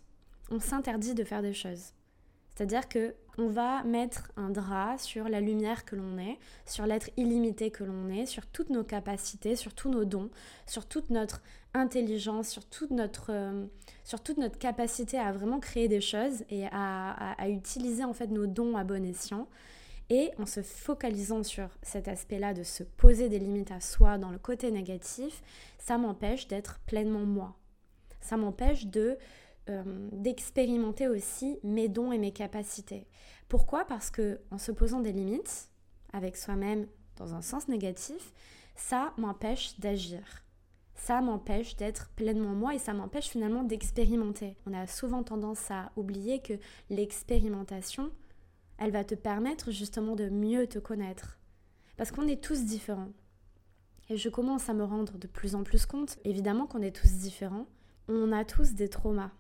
on 0.51 0.61
s'interdit 0.61 1.15
de 1.15 1.25
faire 1.25 1.43
des 1.43 1.53
choses. 1.53 1.93
C'est-à-dire 2.57 2.89
que 2.89 3.15
on 3.39 3.49
va 3.49 3.85
mettre 3.85 4.33
un 4.39 4.49
drap 4.49 4.97
sur 4.97 5.29
la 5.29 5.43
lumière 5.43 5.85
que 5.85 5.95
l'on 5.95 6.17
est, 6.17 6.39
sur 6.65 6.87
l'être 6.87 7.11
illimité 7.19 7.71
que 7.71 7.85
l'on 7.85 8.09
est, 8.09 8.25
sur 8.25 8.47
toutes 8.47 8.71
nos 8.71 8.83
capacités, 8.83 9.57
sur 9.57 9.75
tous 9.75 9.91
nos 9.91 10.07
dons, 10.07 10.31
sur 10.67 10.87
toute 10.87 11.11
notre 11.11 11.43
intelligence, 11.75 12.49
sur 12.49 12.65
toute 12.65 12.93
notre, 12.93 13.27
euh, 13.29 13.67
sur 14.05 14.23
toute 14.23 14.39
notre 14.39 14.59
capacité 14.59 15.19
à 15.19 15.33
vraiment 15.33 15.61
créer 15.61 15.87
des 15.87 16.01
choses 16.01 16.45
et 16.49 16.67
à, 16.73 17.35
à, 17.35 17.49
utiliser 17.51 18.05
en 18.05 18.15
fait 18.15 18.29
nos 18.29 18.47
dons 18.47 18.75
à 18.75 18.85
bon 18.85 19.05
escient. 19.05 19.49
Et 20.09 20.31
en 20.39 20.47
se 20.47 20.63
focalisant 20.63 21.43
sur 21.43 21.69
cet 21.83 22.09
aspect-là 22.09 22.55
de 22.55 22.63
se 22.63 22.85
poser 22.85 23.29
des 23.29 23.41
limites 23.41 23.73
à 23.73 23.81
soi 23.81 24.19
dans 24.19 24.31
le 24.31 24.39
côté 24.39 24.71
négatif, 24.71 25.43
ça 25.79 25.99
m'empêche 25.99 26.47
d'être 26.49 26.79
pleinement 26.87 27.27
moi. 27.27 27.57
Ça 28.21 28.37
m'empêche 28.37 28.87
de 28.87 29.19
euh, 29.69 30.09
d'expérimenter 30.13 31.09
aussi 31.09 31.59
mes 31.63 31.89
dons 31.89 32.13
et 32.13 32.19
mes 32.19 32.33
capacités. 32.33 33.07
Pourquoi? 33.49 33.85
Parce 33.85 34.11
que 34.11 34.41
en 34.51 34.59
se 34.59 34.73
posant 34.73 35.01
des 35.01 35.13
limites 35.13 35.71
avec 36.13 36.37
soi-même 36.37 36.87
dans 37.17 37.35
un 37.35 37.43
sens 37.43 37.69
négatif, 37.69 38.33
ça 38.75 39.13
m'empêche 39.17 39.79
d'agir. 39.81 40.45
Ça 40.95 41.21
m'empêche 41.21 41.77
d'être 41.77 42.11
pleinement 42.17 42.55
moi 42.55 42.75
et 42.75 42.79
ça 42.79 42.95
m'empêche 42.95 43.29
finalement 43.29 43.65
d'expérimenter. 43.65 44.57
On 44.67 44.73
a 44.73 44.87
souvent 44.87 45.23
tendance 45.23 45.71
à 45.71 45.93
oublier 45.97 46.41
que 46.41 46.55
l'expérimentation, 46.89 48.11
elle 48.79 48.93
va 48.93 49.05
te 49.05 49.15
permettre 49.15 49.71
justement 49.71 50.17
de 50.17 50.29
mieux 50.29 50.67
te 50.67 50.79
connaître. 50.79 51.39
Parce 51.97 52.13
qu'on 52.13 52.29
est 52.29 52.43
tous 52.43 52.65
différents. 52.65 53.13
Et 54.09 54.17
je 54.17 54.29
commence 54.29 54.69
à 54.69 54.75
me 54.75 54.85
rendre 54.85 55.19
de 55.19 55.27
plus 55.27 55.55
en 55.55 55.65
plus 55.65 55.87
compte, 55.87 56.19
évidemment 56.25 56.67
qu'on 56.67 56.83
est 56.83 56.95
tous 56.95 57.13
différents. 57.13 57.67
On 58.09 58.33
a 58.33 58.45
tous 58.45 58.75
des 58.75 58.89
traumas. 58.89 59.33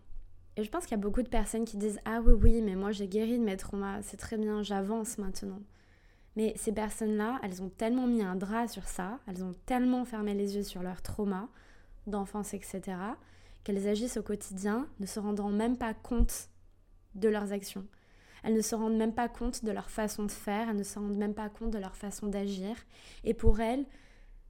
Et 0.56 0.64
je 0.64 0.70
pense 0.70 0.84
qu'il 0.84 0.92
y 0.92 1.00
a 1.00 1.02
beaucoup 1.02 1.22
de 1.22 1.28
personnes 1.28 1.64
qui 1.64 1.76
disent 1.76 2.00
Ah 2.04 2.20
oui, 2.24 2.32
oui, 2.32 2.62
mais 2.62 2.76
moi 2.76 2.92
j'ai 2.92 3.08
guéri 3.08 3.38
de 3.38 3.44
mes 3.44 3.56
traumas, 3.56 4.02
c'est 4.02 4.16
très 4.16 4.38
bien, 4.38 4.62
j'avance 4.62 5.18
maintenant. 5.18 5.60
Mais 6.36 6.54
ces 6.56 6.72
personnes-là, 6.72 7.40
elles 7.42 7.62
ont 7.62 7.70
tellement 7.70 8.06
mis 8.06 8.22
un 8.22 8.36
drap 8.36 8.68
sur 8.68 8.86
ça, 8.88 9.18
elles 9.26 9.42
ont 9.42 9.54
tellement 9.64 10.04
fermé 10.04 10.34
les 10.34 10.56
yeux 10.56 10.62
sur 10.62 10.82
leurs 10.82 11.02
traumas 11.02 11.48
d'enfance, 12.06 12.54
etc., 12.54 12.82
qu'elles 13.64 13.88
agissent 13.88 14.16
au 14.16 14.22
quotidien 14.22 14.86
ne 15.00 15.06
se 15.06 15.18
rendant 15.18 15.48
même 15.48 15.76
pas 15.76 15.92
compte 15.92 16.50
de 17.14 17.28
leurs 17.28 17.52
actions. 17.52 17.84
Elles 18.44 18.54
ne 18.54 18.60
se 18.60 18.76
rendent 18.76 18.96
même 18.96 19.14
pas 19.14 19.28
compte 19.28 19.64
de 19.64 19.72
leur 19.72 19.90
façon 19.90 20.24
de 20.24 20.30
faire, 20.30 20.68
elles 20.68 20.76
ne 20.76 20.84
se 20.84 20.98
rendent 20.98 21.16
même 21.16 21.34
pas 21.34 21.48
compte 21.48 21.72
de 21.72 21.78
leur 21.78 21.96
façon 21.96 22.28
d'agir. 22.28 22.76
Et 23.24 23.34
pour 23.34 23.60
elles, 23.60 23.84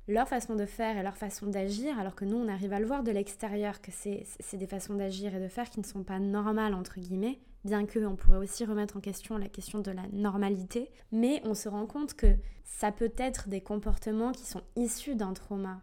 leur 0.09 0.29
façon 0.29 0.55
de 0.55 0.67
faire 0.67 0.97
et 0.97 1.03
leur 1.03 1.17
façon 1.17 1.47
d'agir, 1.47 1.99
alors 1.99 2.15
que 2.15 2.25
nous, 2.25 2.37
on 2.37 2.49
arrive 2.49 2.73
à 2.73 2.81
le 2.81 2.87
voir 2.87 3.03
de 3.03 3.11
l'extérieur, 3.11 3.81
que 3.81 3.91
c'est 3.91 4.57
des 4.57 4.67
façons 4.67 4.95
d'agir 4.95 5.35
et 5.35 5.41
de 5.41 5.49
faire 5.49 5.69
qui 5.69 5.81
ne 5.81 5.85
sont 5.85 6.05
pas 6.05 6.19
normales, 6.19 6.75
entre 6.75 7.01
guillemets, 7.01 7.41
bien 7.65 7.87
que 7.87 7.99
on 8.07 8.17
pourrait 8.17 8.39
aussi 8.39 8.65
remettre 8.65 8.97
en 8.97 9.01
question 9.01 9.37
la 9.37 9.49
question 9.49 9.81
de 9.81 9.91
la 9.91 10.07
normalité, 10.13 10.91
mais 11.11 11.41
on 11.45 11.55
se 11.55 11.69
rend 11.69 11.87
compte 11.87 12.15
que 12.15 12.37
ça 12.65 12.93
peut 12.93 13.13
être 13.17 13.49
des 13.49 13.61
comportements 13.61 14.33
qui 14.33 14.47
sont 14.47 14.63
issus 14.77 15.17
d'un 15.17 15.33
trauma. 15.33 15.83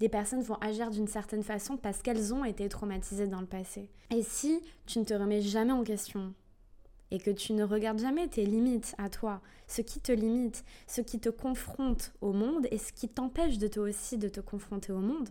Des 0.00 0.08
personnes 0.08 0.42
vont 0.42 0.56
agir 0.56 0.90
d'une 0.90 1.06
certaine 1.06 1.44
façon 1.44 1.76
parce 1.76 2.02
qu'elles 2.02 2.34
ont 2.34 2.44
été 2.44 2.68
traumatisées 2.68 3.28
dans 3.28 3.40
le 3.40 3.46
passé. 3.46 3.88
Et 4.10 4.22
si 4.22 4.60
tu 4.86 4.98
ne 4.98 5.04
te 5.04 5.14
remets 5.14 5.40
jamais 5.40 5.72
en 5.72 5.84
question, 5.84 6.34
et 7.14 7.18
que 7.18 7.30
tu 7.30 7.52
ne 7.52 7.62
regardes 7.62 8.00
jamais 8.00 8.26
tes 8.26 8.44
limites 8.44 8.94
à 8.98 9.08
toi, 9.08 9.40
ce 9.68 9.82
qui 9.82 10.00
te 10.00 10.10
limite, 10.10 10.64
ce 10.88 11.00
qui 11.00 11.20
te 11.20 11.28
confronte 11.28 12.12
au 12.20 12.32
monde 12.32 12.66
et 12.72 12.78
ce 12.78 12.92
qui 12.92 13.08
t'empêche 13.08 13.58
de 13.58 13.68
toi 13.68 13.84
aussi 13.84 14.18
de 14.18 14.28
te 14.28 14.40
confronter 14.40 14.92
au 14.92 14.98
monde, 14.98 15.28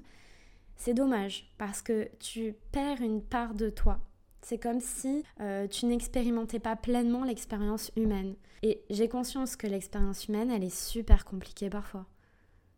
c'est 0.78 0.94
dommage 0.94 1.54
parce 1.58 1.82
que 1.82 2.10
tu 2.20 2.56
perds 2.72 3.02
une 3.02 3.22
part 3.22 3.54
de 3.54 3.70
toi. 3.70 4.00
C'est 4.42 4.58
comme 4.58 4.80
si 4.80 5.24
euh, 5.42 5.68
tu 5.68 5.86
n'expérimentais 5.86 6.60
pas 6.60 6.76
pleinement 6.76 7.26
l'expérience 7.26 7.92
humaine. 7.98 8.36
Et 8.62 8.82
j'ai 8.90 9.10
conscience 9.10 9.56
que 9.58 9.68
l'expérience 9.68 10.28
humaine, 10.28 10.52
elle 10.52 10.64
est 10.64 10.76
super 10.76 11.26
compliquée 11.26 11.70
parfois. 11.70 12.06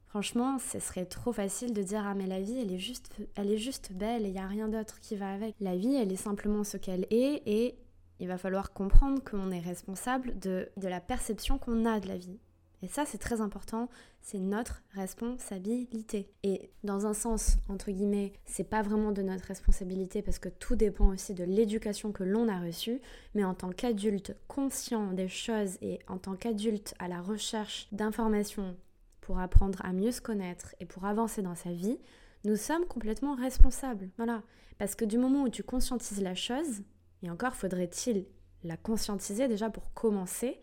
Franchement, 0.08 0.58
ce 0.58 0.80
serait 0.80 1.06
trop 1.06 1.32
facile 1.32 1.74
de 1.74 1.84
dire 1.84 2.04
ah 2.06 2.16
mais 2.16 2.26
la 2.26 2.40
vie 2.40 2.58
elle 2.58 2.72
est 2.72 2.80
juste 2.80 3.14
elle 3.36 3.52
est 3.52 3.58
juste 3.58 3.92
belle 3.92 4.26
et 4.26 4.30
il 4.30 4.36
y 4.36 4.40
a 4.40 4.48
rien 4.48 4.70
d'autre 4.70 5.00
qui 5.00 5.16
va 5.16 5.34
avec. 5.34 5.56
La 5.60 5.76
vie, 5.76 5.96
elle 5.96 6.12
est 6.12 6.16
simplement 6.16 6.64
ce 6.64 6.78
qu'elle 6.78 7.06
est 7.10 7.44
et 7.46 7.76
il 8.20 8.28
va 8.28 8.38
falloir 8.38 8.74
comprendre 8.74 9.24
qu'on 9.24 9.52
est 9.52 9.60
responsable 9.60 10.38
de, 10.40 10.70
la 10.82 11.02
perception 11.02 11.58
qu'on 11.58 11.86
a 11.86 12.00
de 12.00 12.08
la 12.08 12.18
vie. 12.18 12.40
Et 12.82 12.88
ça, 12.88 13.06
c'est 13.06 13.18
très 13.18 13.42
important, 13.42 13.90
c'est 14.22 14.40
notre 14.40 14.84
responsabilité. 14.94 16.30
Et 16.44 16.70
dans 16.84 17.08
un 17.08 17.14
sens, 17.14 17.58
entre 17.68 17.90
guillemets, 17.90 18.34
c'est 18.46 18.70
pas 18.70 18.84
vraiment 18.84 19.12
de 19.12 19.22
notre 19.22 19.46
responsabilité 19.46 20.22
parce 20.22 20.40
que 20.40 20.50
tout 20.50 20.76
dépend 20.76 21.08
aussi 21.08 21.34
de 21.34 21.44
l'éducation 21.44 22.12
que 22.12 22.24
l'on 22.24 22.48
a 22.48 22.60
reçue, 22.60 23.02
mais 23.34 23.44
en 23.44 23.54
tant 23.54 23.70
qu'adulte 23.70 24.36
conscient 24.48 25.14
des 25.14 25.28
choses 25.28 25.78
et 25.82 26.00
en 26.08 26.18
tant 26.18 26.36
qu'adulte 26.36 26.94
à 27.00 27.08
la 27.08 27.22
recherche 27.22 27.88
d'informations 27.92 28.76
pour 29.22 29.40
apprendre 29.40 29.84
à 29.84 29.92
mieux 29.92 30.12
se 30.12 30.22
connaître 30.22 30.76
et 30.80 30.86
pour 30.86 31.06
avancer 31.06 31.42
dans 31.42 31.56
sa 31.56 31.72
vie, 31.72 31.98
nous 32.44 32.56
sommes 32.56 32.86
complètement 32.86 33.36
responsables. 33.36 34.10
Voilà. 34.18 34.44
Parce 34.78 34.94
que 34.94 35.06
du 35.06 35.18
moment 35.18 35.44
où 35.44 35.50
tu 35.50 35.64
conscientises 35.64 36.22
la 36.22 36.36
chose, 36.36 36.84
et 37.26 37.30
encore 37.30 37.56
faudrait-il 37.56 38.26
la 38.64 38.78
conscientiser 38.78 39.48
déjà 39.48 39.70
pour 39.70 39.94
commencer, 39.94 40.60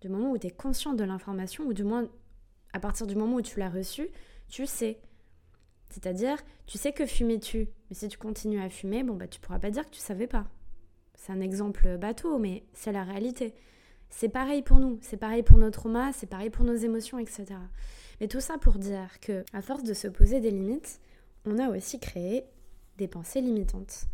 du 0.00 0.08
moment 0.08 0.30
où 0.30 0.38
tu 0.38 0.46
es 0.46 0.50
conscient 0.50 0.94
de 0.94 1.04
l'information, 1.04 1.64
ou 1.64 1.72
du 1.72 1.84
moins 1.84 2.08
à 2.72 2.80
partir 2.80 3.06
du 3.06 3.16
moment 3.16 3.36
où 3.36 3.42
tu 3.42 3.58
l'as 3.58 3.70
reçue, 3.70 4.08
tu 4.48 4.66
sais. 4.66 5.00
C'est-à-dire, 5.90 6.38
tu 6.66 6.78
sais 6.78 6.92
que 6.92 7.06
fumer 7.06 7.38
tue, 7.38 7.68
mais 7.88 7.96
si 7.96 8.08
tu 8.08 8.18
continues 8.18 8.60
à 8.60 8.68
fumer, 8.68 9.02
bon 9.02 9.14
bah 9.14 9.28
tu 9.28 9.40
pourras 9.40 9.58
pas 9.58 9.70
dire 9.70 9.84
que 9.84 9.94
tu 9.94 10.00
savais 10.00 10.26
pas. 10.26 10.46
C'est 11.14 11.32
un 11.32 11.40
exemple 11.40 11.96
bateau, 11.98 12.38
mais 12.38 12.64
c'est 12.72 12.92
la 12.92 13.04
réalité. 13.04 13.54
C'est 14.10 14.28
pareil 14.28 14.62
pour 14.62 14.78
nous, 14.78 14.98
c'est 15.02 15.16
pareil 15.16 15.42
pour 15.42 15.58
nos 15.58 15.70
traumas, 15.70 16.12
c'est 16.12 16.26
pareil 16.26 16.50
pour 16.50 16.64
nos 16.64 16.74
émotions, 16.74 17.18
etc. 17.18 17.46
Mais 18.20 18.28
tout 18.28 18.40
ça 18.40 18.58
pour 18.58 18.74
dire 18.74 19.20
que, 19.20 19.44
à 19.52 19.62
force 19.62 19.82
de 19.82 19.94
se 19.94 20.08
poser 20.08 20.40
des 20.40 20.50
limites, 20.50 21.00
on 21.44 21.58
a 21.58 21.68
aussi 21.68 22.00
créé 22.00 22.44
des 22.98 23.08
pensées 23.08 23.40
limitantes. 23.40 24.06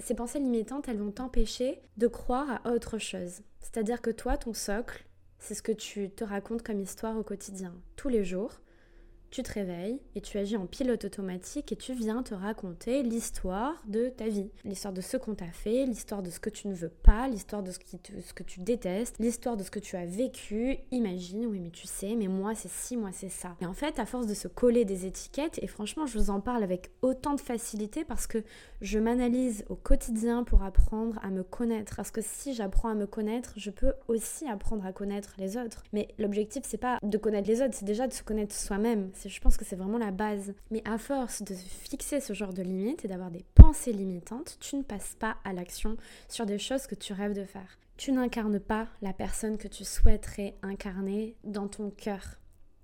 Ces 0.00 0.14
pensées 0.14 0.38
limitantes, 0.38 0.88
elles 0.88 0.98
vont 0.98 1.10
t'empêcher 1.10 1.80
de 1.96 2.06
croire 2.06 2.60
à 2.64 2.72
autre 2.72 2.98
chose. 2.98 3.40
C'est-à-dire 3.60 4.02
que 4.02 4.10
toi, 4.10 4.36
ton 4.36 4.52
socle, 4.52 5.04
c'est 5.38 5.54
ce 5.54 5.62
que 5.62 5.72
tu 5.72 6.10
te 6.10 6.24
racontes 6.24 6.62
comme 6.62 6.80
histoire 6.80 7.16
au 7.16 7.22
quotidien, 7.22 7.74
tous 7.96 8.08
les 8.08 8.24
jours 8.24 8.60
tu 9.30 9.42
te 9.42 9.52
réveilles 9.52 10.00
et 10.14 10.20
tu 10.20 10.38
agis 10.38 10.56
en 10.56 10.66
pilote 10.66 11.04
automatique 11.04 11.72
et 11.72 11.76
tu 11.76 11.92
viens 11.92 12.22
te 12.22 12.34
raconter 12.34 13.02
l'histoire 13.02 13.74
de 13.86 14.08
ta 14.08 14.28
vie. 14.28 14.50
L'histoire 14.64 14.94
de 14.94 15.00
ce 15.00 15.16
qu'on 15.16 15.34
t'a 15.34 15.50
fait, 15.52 15.84
l'histoire 15.84 16.22
de 16.22 16.30
ce 16.30 16.40
que 16.40 16.50
tu 16.50 16.68
ne 16.68 16.74
veux 16.74 16.88
pas, 16.88 17.28
l'histoire 17.28 17.62
de 17.62 17.70
ce, 17.70 17.78
qui 17.78 17.98
ce 18.20 18.32
que 18.32 18.42
tu 18.42 18.60
détestes, 18.60 19.16
l'histoire 19.18 19.56
de 19.56 19.62
ce 19.62 19.70
que 19.70 19.78
tu 19.78 19.96
as 19.96 20.06
vécu. 20.06 20.78
Imagine, 20.90 21.46
oui 21.46 21.60
mais 21.60 21.70
tu 21.70 21.86
sais, 21.86 22.14
mais 22.14 22.28
moi 22.28 22.54
c'est 22.54 22.70
ci, 22.70 22.96
moi 22.96 23.10
c'est 23.12 23.28
ça. 23.28 23.56
Et 23.60 23.66
en 23.66 23.74
fait, 23.74 23.98
à 23.98 24.06
force 24.06 24.26
de 24.26 24.34
se 24.34 24.48
coller 24.48 24.84
des 24.84 25.06
étiquettes, 25.06 25.58
et 25.62 25.66
franchement 25.66 26.06
je 26.06 26.18
vous 26.18 26.30
en 26.30 26.40
parle 26.40 26.62
avec 26.62 26.90
autant 27.02 27.34
de 27.34 27.40
facilité 27.40 28.04
parce 28.04 28.26
que 28.26 28.42
je 28.80 28.98
m'analyse 28.98 29.64
au 29.68 29.74
quotidien 29.74 30.44
pour 30.44 30.62
apprendre 30.62 31.18
à 31.22 31.30
me 31.30 31.42
connaître. 31.42 31.96
Parce 31.96 32.10
que 32.10 32.20
si 32.22 32.54
j'apprends 32.54 32.88
à 32.88 32.94
me 32.94 33.06
connaître, 33.06 33.52
je 33.56 33.70
peux 33.70 33.92
aussi 34.08 34.46
apprendre 34.48 34.86
à 34.86 34.92
connaître 34.92 35.34
les 35.38 35.56
autres. 35.56 35.82
Mais 35.92 36.08
l'objectif 36.18 36.62
c'est 36.64 36.78
pas 36.78 36.98
de 37.02 37.18
connaître 37.18 37.48
les 37.48 37.60
autres, 37.60 37.74
c'est 37.74 37.84
déjà 37.84 38.06
de 38.06 38.12
se 38.12 38.22
connaître 38.22 38.54
soi-même 38.54 39.10
je 39.26 39.40
pense 39.40 39.56
que 39.56 39.64
c'est 39.64 39.76
vraiment 39.76 39.98
la 39.98 40.10
base. 40.10 40.54
Mais 40.70 40.82
à 40.84 40.98
force 40.98 41.42
de 41.42 41.54
fixer 41.54 42.20
ce 42.20 42.32
genre 42.32 42.52
de 42.52 42.62
limites 42.62 43.04
et 43.04 43.08
d'avoir 43.08 43.30
des 43.30 43.44
pensées 43.54 43.92
limitantes, 43.92 44.58
tu 44.60 44.76
ne 44.76 44.82
passes 44.82 45.16
pas 45.18 45.36
à 45.44 45.52
l'action 45.52 45.96
sur 46.28 46.46
des 46.46 46.58
choses 46.58 46.86
que 46.86 46.94
tu 46.94 47.12
rêves 47.12 47.34
de 47.34 47.44
faire. 47.44 47.78
Tu 47.96 48.12
n'incarnes 48.12 48.60
pas 48.60 48.86
la 49.02 49.12
personne 49.12 49.58
que 49.58 49.66
tu 49.66 49.84
souhaiterais 49.84 50.54
incarner 50.62 51.34
dans 51.42 51.66
ton 51.66 51.90
cœur. 51.90 52.38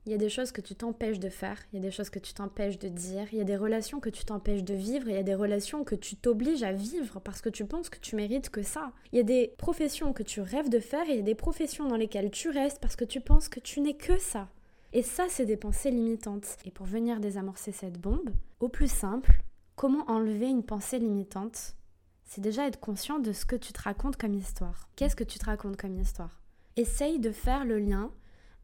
Il 0.07 0.12
y 0.12 0.14
a 0.14 0.19
des 0.19 0.29
choses 0.29 0.53
que 0.53 0.61
tu 0.61 0.75
t'empêches 0.75 1.19
de 1.19 1.31
faire, 1.31 1.57
il 1.73 1.76
y 1.76 1.79
a 1.79 1.83
des 1.83 1.91
choses 1.91 2.11
que 2.11 2.19
tu 2.19 2.35
t'empêches 2.35 2.79
de 2.79 2.88
dire, 2.88 3.26
il 3.33 3.38
y 3.38 3.41
a 3.41 3.45
des 3.45 3.57
relations 3.57 4.00
que 4.00 4.11
tu 4.11 4.26
t'empêches 4.26 4.62
de 4.62 4.75
vivre, 4.75 5.09
il 5.09 5.14
y 5.14 5.19
a 5.19 5.23
des 5.23 5.35
relations 5.35 5.83
que 5.83 5.95
tu 5.95 6.17
t'obliges 6.17 6.62
à 6.62 6.73
vivre 6.73 7.21
parce 7.21 7.41
que 7.41 7.49
tu 7.49 7.64
penses 7.64 7.88
que 7.88 7.99
tu 7.99 8.14
mérites 8.14 8.50
que 8.50 8.62
ça. 8.62 8.93
Il 9.12 9.17
y 9.17 9.21
a 9.21 9.23
des 9.23 9.55
professions 9.57 10.12
que 10.12 10.23
tu 10.23 10.43
rêves 10.43 10.69
de 10.69 10.79
faire 10.79 11.09
et 11.09 11.12
il 11.12 11.17
y 11.17 11.21
a 11.21 11.23
des 11.23 11.35
professions 11.35 11.88
dans 11.88 11.97
lesquelles 11.97 12.31
tu 12.31 12.50
restes 12.50 12.81
parce 12.81 12.97
que 12.97 13.07
tu 13.07 13.23
penses 13.23 13.49
que 13.49 13.61
tu 13.61 13.81
n'es 13.81 13.95
que 13.95 14.19
ça. 14.19 14.50
Et 14.97 15.03
ça, 15.03 15.27
c'est 15.29 15.45
des 15.45 15.57
pensées 15.57 15.91
limitantes. 15.91 16.57
Et 16.65 16.71
pour 16.71 16.87
venir 16.87 17.19
désamorcer 17.19 17.73
cette 17.73 18.01
bombe, 18.01 18.31
au 18.61 18.69
plus 18.69 18.91
simple, 18.91 19.43
comment 19.75 20.09
enlever 20.09 20.47
une 20.47 20.63
pensée 20.63 21.01
limitante? 21.01 21.75
C'est 22.23 22.41
déjà 22.41 22.69
être 22.69 22.79
conscient 22.79 23.19
de 23.19 23.33
ce 23.33 23.45
que 23.45 23.57
tu 23.57 23.73
te 23.73 23.83
racontes 23.83 24.17
comme 24.17 24.35
histoire. 24.35 24.89
Qu'est-ce 24.95 25.17
que 25.17 25.25
tu 25.25 25.41
te 25.41 25.47
racontes 25.47 25.77
comme 25.77 25.99
histoire? 25.99 26.41
Essaye 26.77 27.19
de 27.19 27.33
faire 27.33 27.65
le 27.65 27.81
lien 27.81 28.13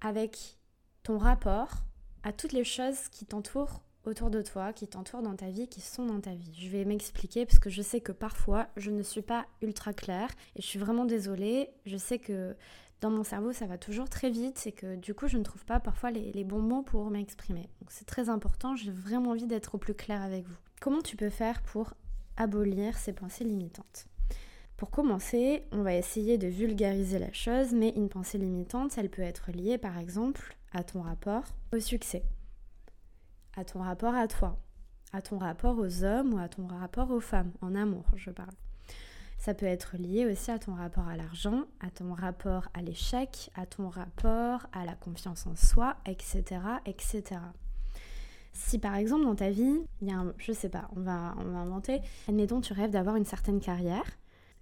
avec 0.01 0.57
ton 1.03 1.19
rapport 1.19 1.83
à 2.23 2.33
toutes 2.33 2.53
les 2.53 2.65
choses 2.65 3.09
qui 3.11 3.27
t'entourent 3.27 3.83
autour 4.05 4.31
de 4.31 4.43
toi, 4.43 4.73
qui 4.73 4.89
t'entourent 4.89 5.23
dans 5.23 5.37
ta 5.37 5.51
vie, 5.51 5.69
qui 5.69 5.81
sont 5.81 6.07
dans 6.07 6.21
ta 6.21 6.35
vie. 6.35 6.53
Je 6.59 6.69
vais 6.69 6.85
m'expliquer 6.85 7.45
parce 7.47 7.59
que 7.59 7.71
je 7.71 7.83
sais 7.83 8.01
que 8.01 8.13
parfois 8.13 8.69
je 8.77 8.91
ne 8.91 9.03
suis 9.03 9.23
pas 9.23 9.47
ultra 9.63 9.93
claire 9.93 10.31
et 10.57 10.63
je 10.63 10.67
suis 10.67 10.79
vraiment 10.79 11.05
désolée. 11.05 11.71
Je 11.87 11.97
sais 11.97 12.19
que 12.19 12.57
dans 13.01 13.11
mon 13.11 13.25
cerveau 13.25 13.53
ça 13.53 13.67
va 13.67 13.79
toujours 13.79 14.09
très 14.09 14.31
vite 14.31 14.67
et 14.67 14.73
que 14.73 14.97
du 14.97 15.15
coup 15.15 15.29
je 15.29 15.39
ne 15.39 15.43
trouve 15.43 15.65
pas 15.65 15.81
parfois 15.81 16.11
les, 16.11 16.45
bons 16.45 16.61
mots 16.61 16.83
pour 16.83 17.11
m'exprimer. 17.11 17.69
Donc 17.81 17.91
c'est 17.91 18.07
très 18.07 18.29
important, 18.29 18.77
j'ai 18.77 18.91
vraiment 18.91 19.31
envie 19.31 19.47
d'être 19.47 19.75
au 19.75 19.79
plus 19.79 19.95
clair 19.95 20.23
avec 20.23 20.47
vous. 20.47 20.57
Comment 20.81 21.03
tu 21.03 21.17
peux 21.17 21.31
faire 21.31 21.63
pour 21.63 21.95
abolir 22.37 22.97
ces 22.99 23.13
pensées 23.13 23.45
limitantes? 23.45 24.07
Pour 24.77 24.91
commencer, 24.91 25.65
on 25.73 25.83
va 25.83 25.95
essayer 25.95 26.39
de 26.39 26.49
vulgariser 26.49 27.19
la 27.19 27.33
chose, 27.35 27.75
mais 27.75 27.91
une 27.97 28.09
pensée 28.09 28.39
limitante, 28.39 28.97
elle 28.97 29.11
peut 29.11 29.21
être 29.21 29.53
liée 29.53 29.77
par 29.77 29.99
exemple 29.99 30.57
à 30.73 30.83
ton 30.85 31.03
rapport 31.03 31.45
au 31.75 31.81
succès 31.81 32.23
à 33.61 33.65
ton 33.65 33.81
rapport 33.81 34.15
à 34.15 34.27
toi, 34.27 34.57
à 35.13 35.21
ton 35.21 35.37
rapport 35.37 35.79
aux 35.79 36.03
hommes 36.03 36.33
ou 36.33 36.39
à 36.39 36.49
ton 36.49 36.67
rapport 36.67 37.11
aux 37.11 37.21
femmes, 37.21 37.53
en 37.61 37.75
amour, 37.75 38.07
je 38.17 38.31
parle. 38.31 38.55
Ça 39.37 39.53
peut 39.53 39.67
être 39.67 39.99
lié 39.99 40.25
aussi 40.25 40.51
à 40.51 40.59
ton 40.59 40.75
rapport 40.75 41.07
à 41.07 41.17
l'argent, 41.17 41.65
à 41.81 41.91
ton 41.91 42.15
rapport 42.15 42.69
à 42.73 42.81
l'échec, 42.81 43.51
à 43.55 43.67
ton 43.67 43.91
rapport 43.91 44.67
à 44.73 44.87
la 44.87 44.95
confiance 44.95 45.47
en 45.47 45.57
soi, 45.57 45.97
etc., 46.07 46.43
etc. 46.87 47.23
Si 48.55 48.79
par 48.79 48.95
exemple 48.95 49.25
dans 49.25 49.37
ta 49.37 49.51
vie, 49.51 49.83
il 50.01 50.09
y 50.09 50.11
a 50.11 50.17
un, 50.17 50.33
je 50.39 50.53
sais 50.53 50.71
pas, 50.71 50.89
on 50.97 51.01
va, 51.01 51.35
on 51.39 51.45
va 51.45 51.59
inventer, 51.59 52.01
admettons 52.29 52.63
tu 52.63 52.73
rêves 52.73 52.91
d'avoir 52.91 53.17
une 53.17 53.27
certaine 53.27 53.61
carrière, 53.61 54.05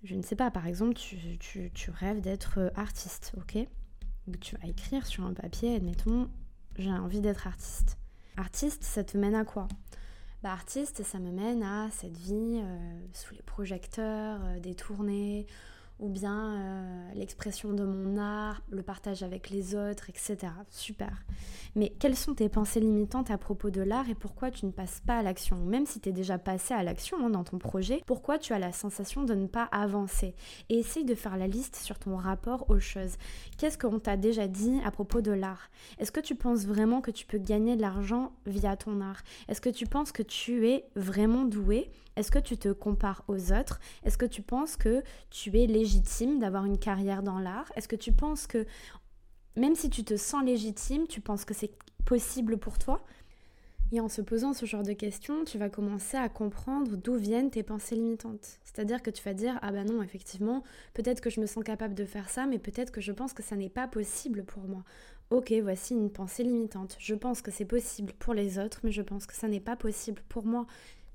je 0.02 0.16
ne 0.16 0.22
sais 0.22 0.36
pas, 0.36 0.50
par 0.50 0.66
exemple 0.66 0.94
tu, 0.94 1.38
tu, 1.38 1.70
tu 1.72 1.90
rêves 1.92 2.20
d'être 2.20 2.72
artiste, 2.74 3.32
ok? 3.36 3.64
Tu 4.40 4.56
vas 4.56 4.68
écrire 4.68 5.06
sur 5.06 5.24
un 5.24 5.34
papier, 5.34 5.76
admettons, 5.76 6.28
j'ai 6.76 6.90
envie 6.92 7.20
d'être 7.20 7.46
artiste. 7.46 7.96
Artiste, 8.38 8.84
ça 8.84 9.02
te 9.02 9.18
mène 9.18 9.34
à 9.34 9.44
quoi? 9.44 9.66
Bah, 10.44 10.52
Artiste, 10.52 11.02
ça 11.02 11.18
me 11.18 11.32
mène 11.32 11.64
à 11.64 11.88
cette 11.90 12.16
vie 12.16 12.60
euh, 12.62 13.00
sous 13.12 13.34
les 13.34 13.42
projecteurs, 13.42 14.38
euh, 14.44 14.60
des 14.60 14.76
tournées, 14.76 15.48
ou 15.98 16.08
bien 16.08 16.54
euh, 16.54 17.14
l'expression 17.14 17.72
de 17.72 17.84
mon 17.84 18.18
art, 18.18 18.62
le 18.70 18.82
partage 18.82 19.22
avec 19.22 19.50
les 19.50 19.74
autres, 19.74 20.10
etc. 20.10 20.52
Super. 20.70 21.24
Mais 21.74 21.92
quelles 21.98 22.16
sont 22.16 22.34
tes 22.34 22.48
pensées 22.48 22.80
limitantes 22.80 23.30
à 23.30 23.38
propos 23.38 23.70
de 23.70 23.80
l'art 23.80 24.08
et 24.08 24.14
pourquoi 24.14 24.50
tu 24.50 24.66
ne 24.66 24.70
passes 24.70 25.00
pas 25.06 25.18
à 25.18 25.22
l'action? 25.22 25.56
Même 25.56 25.86
si 25.86 26.00
tu 26.00 26.08
es 26.08 26.12
déjà 26.12 26.38
passé 26.38 26.74
à 26.74 26.82
l'action 26.82 27.18
hein, 27.24 27.30
dans 27.30 27.44
ton 27.44 27.58
projet, 27.58 28.02
pourquoi 28.06 28.38
tu 28.38 28.52
as 28.52 28.58
la 28.58 28.72
sensation 28.72 29.24
de 29.24 29.34
ne 29.34 29.46
pas 29.46 29.64
avancer? 29.64 30.34
Et 30.68 30.78
essaye 30.78 31.04
de 31.04 31.14
faire 31.14 31.36
la 31.36 31.48
liste 31.48 31.76
sur 31.76 31.98
ton 31.98 32.16
rapport 32.16 32.70
aux 32.70 32.80
choses. 32.80 33.16
Qu'est-ce 33.58 33.78
qu'on 33.78 33.98
t'a 33.98 34.16
déjà 34.16 34.46
dit 34.46 34.80
à 34.84 34.90
propos 34.90 35.20
de 35.20 35.32
l'art? 35.32 35.70
Est-ce 35.98 36.12
que 36.12 36.20
tu 36.20 36.34
penses 36.34 36.64
vraiment 36.64 37.00
que 37.00 37.10
tu 37.10 37.26
peux 37.26 37.38
gagner 37.38 37.76
de 37.76 37.82
l'argent 37.82 38.32
via 38.46 38.76
ton 38.76 39.00
art? 39.00 39.22
Est-ce 39.48 39.60
que 39.60 39.70
tu 39.70 39.86
penses 39.86 40.12
que 40.12 40.22
tu 40.22 40.68
es 40.68 40.84
vraiment 40.94 41.44
doué? 41.44 41.90
Est-ce 42.18 42.32
que 42.32 42.38
tu 42.40 42.58
te 42.58 42.70
compares 42.70 43.22
aux 43.28 43.52
autres? 43.52 43.78
Est-ce 44.04 44.18
que 44.18 44.26
tu 44.26 44.42
penses 44.42 44.76
que 44.76 45.02
tu 45.30 45.56
es 45.56 45.66
légitime 45.66 46.40
d'avoir 46.40 46.64
une 46.64 46.78
carrière 46.78 47.22
dans 47.22 47.38
l'art? 47.38 47.70
Est-ce 47.76 47.86
que 47.86 47.96
tu 47.96 48.12
penses 48.12 48.48
que, 48.48 48.66
même 49.56 49.76
si 49.76 49.88
tu 49.88 50.02
te 50.02 50.16
sens 50.16 50.44
légitime, 50.44 51.06
tu 51.06 51.20
penses 51.20 51.44
que 51.44 51.54
c'est 51.54 51.70
possible 52.04 52.58
pour 52.58 52.78
toi? 52.78 53.04
Et 53.92 54.00
en 54.00 54.08
se 54.08 54.20
posant 54.20 54.52
ce 54.52 54.66
genre 54.66 54.82
de 54.82 54.92
questions, 54.92 55.44
tu 55.44 55.58
vas 55.58 55.70
commencer 55.70 56.16
à 56.16 56.28
comprendre 56.28 56.96
d'où 56.96 57.14
viennent 57.14 57.50
tes 57.50 57.62
pensées 57.62 57.94
limitantes. 57.94 58.58
C'est-à-dire 58.64 59.00
que 59.00 59.10
tu 59.10 59.22
vas 59.22 59.32
dire 59.32 59.58
Ah 59.62 59.70
ben 59.70 59.86
non, 59.86 60.02
effectivement, 60.02 60.62
peut-être 60.94 61.20
que 61.20 61.30
je 61.30 61.40
me 61.40 61.46
sens 61.46 61.62
capable 61.64 61.94
de 61.94 62.04
faire 62.04 62.28
ça, 62.28 62.46
mais 62.46 62.58
peut-être 62.58 62.90
que 62.90 63.00
je 63.00 63.12
pense 63.12 63.32
que 63.32 63.44
ça 63.44 63.56
n'est 63.56 63.70
pas 63.70 63.86
possible 63.86 64.44
pour 64.44 64.64
moi. 64.64 64.82
Ok, 65.30 65.52
voici 65.62 65.94
une 65.94 66.10
pensée 66.10 66.42
limitante. 66.42 66.96
Je 66.98 67.14
pense 67.14 67.42
que 67.42 67.50
c'est 67.50 67.64
possible 67.64 68.12
pour 68.18 68.34
les 68.34 68.58
autres, 68.58 68.80
mais 68.82 68.92
je 68.92 69.02
pense 69.02 69.24
que 69.24 69.34
ça 69.34 69.46
n'est 69.46 69.60
pas 69.60 69.76
possible 69.76 70.20
pour 70.28 70.44
moi. 70.44 70.66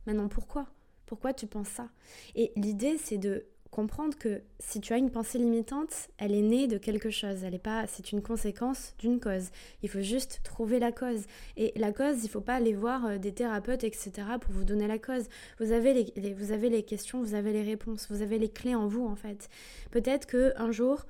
Maintenant, 0.08 0.30
pourquoi? 0.30 0.68
Pourquoi 1.14 1.32
tu 1.32 1.46
penses 1.46 1.68
ça 1.68 1.90
Et 2.34 2.52
l'idée, 2.56 2.98
c'est 2.98 3.20
de 3.20 3.46
comprendre 3.70 4.18
que 4.18 4.42
si 4.58 4.82
tu 4.82 4.94
as 4.94 4.98
une 4.98 5.12
pensée 5.12 5.38
limitante, 5.38 6.10
elle 6.18 6.34
est 6.34 6.42
née 6.42 6.66
de 6.66 6.80
quelque 6.80 7.12
chose. 7.12 7.44
Elle 7.44 7.54
est 7.54 7.60
pas, 7.60 7.86
c'est 7.86 8.14
une 8.14 8.24
conséquence 8.24 8.96
d'une 8.98 9.20
cause. 9.20 9.52
Il 9.84 9.90
faut 9.90 10.02
juste 10.02 10.40
trouver 10.44 10.80
la 10.80 10.92
cause. 10.92 11.26
Et 11.56 11.72
la 11.76 11.92
cause, 11.92 12.24
il 12.24 12.30
faut 12.30 12.42
pas 12.42 12.56
aller 12.56 12.74
voir 12.74 13.06
euh, 13.06 13.18
des 13.20 13.32
thérapeutes, 13.32 13.84
etc. 13.84 14.12
pour 14.42 14.54
vous 14.54 14.64
donner 14.64 14.88
la 14.88 14.98
cause. 14.98 15.26
Vous 15.60 15.72
avez 15.72 15.94
les, 15.94 16.34
vous 16.34 16.52
avez 16.52 16.70
les 16.70 16.82
questions, 16.82 17.22
vous 17.22 17.36
avez 17.36 17.54
les 17.54 17.62
réponses, 17.62 18.08
vous 18.10 18.24
avez 18.24 18.40
les 18.40 18.50
clés 18.50 18.74
en 18.74 18.88
vous 18.88 19.06
en 19.06 19.16
fait. 19.16 19.50
Peut-être 19.92 20.26
que 20.26 20.52
un 20.58 20.72
jour 20.72 21.06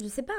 je 0.00 0.08
sais 0.08 0.22
pas, 0.22 0.34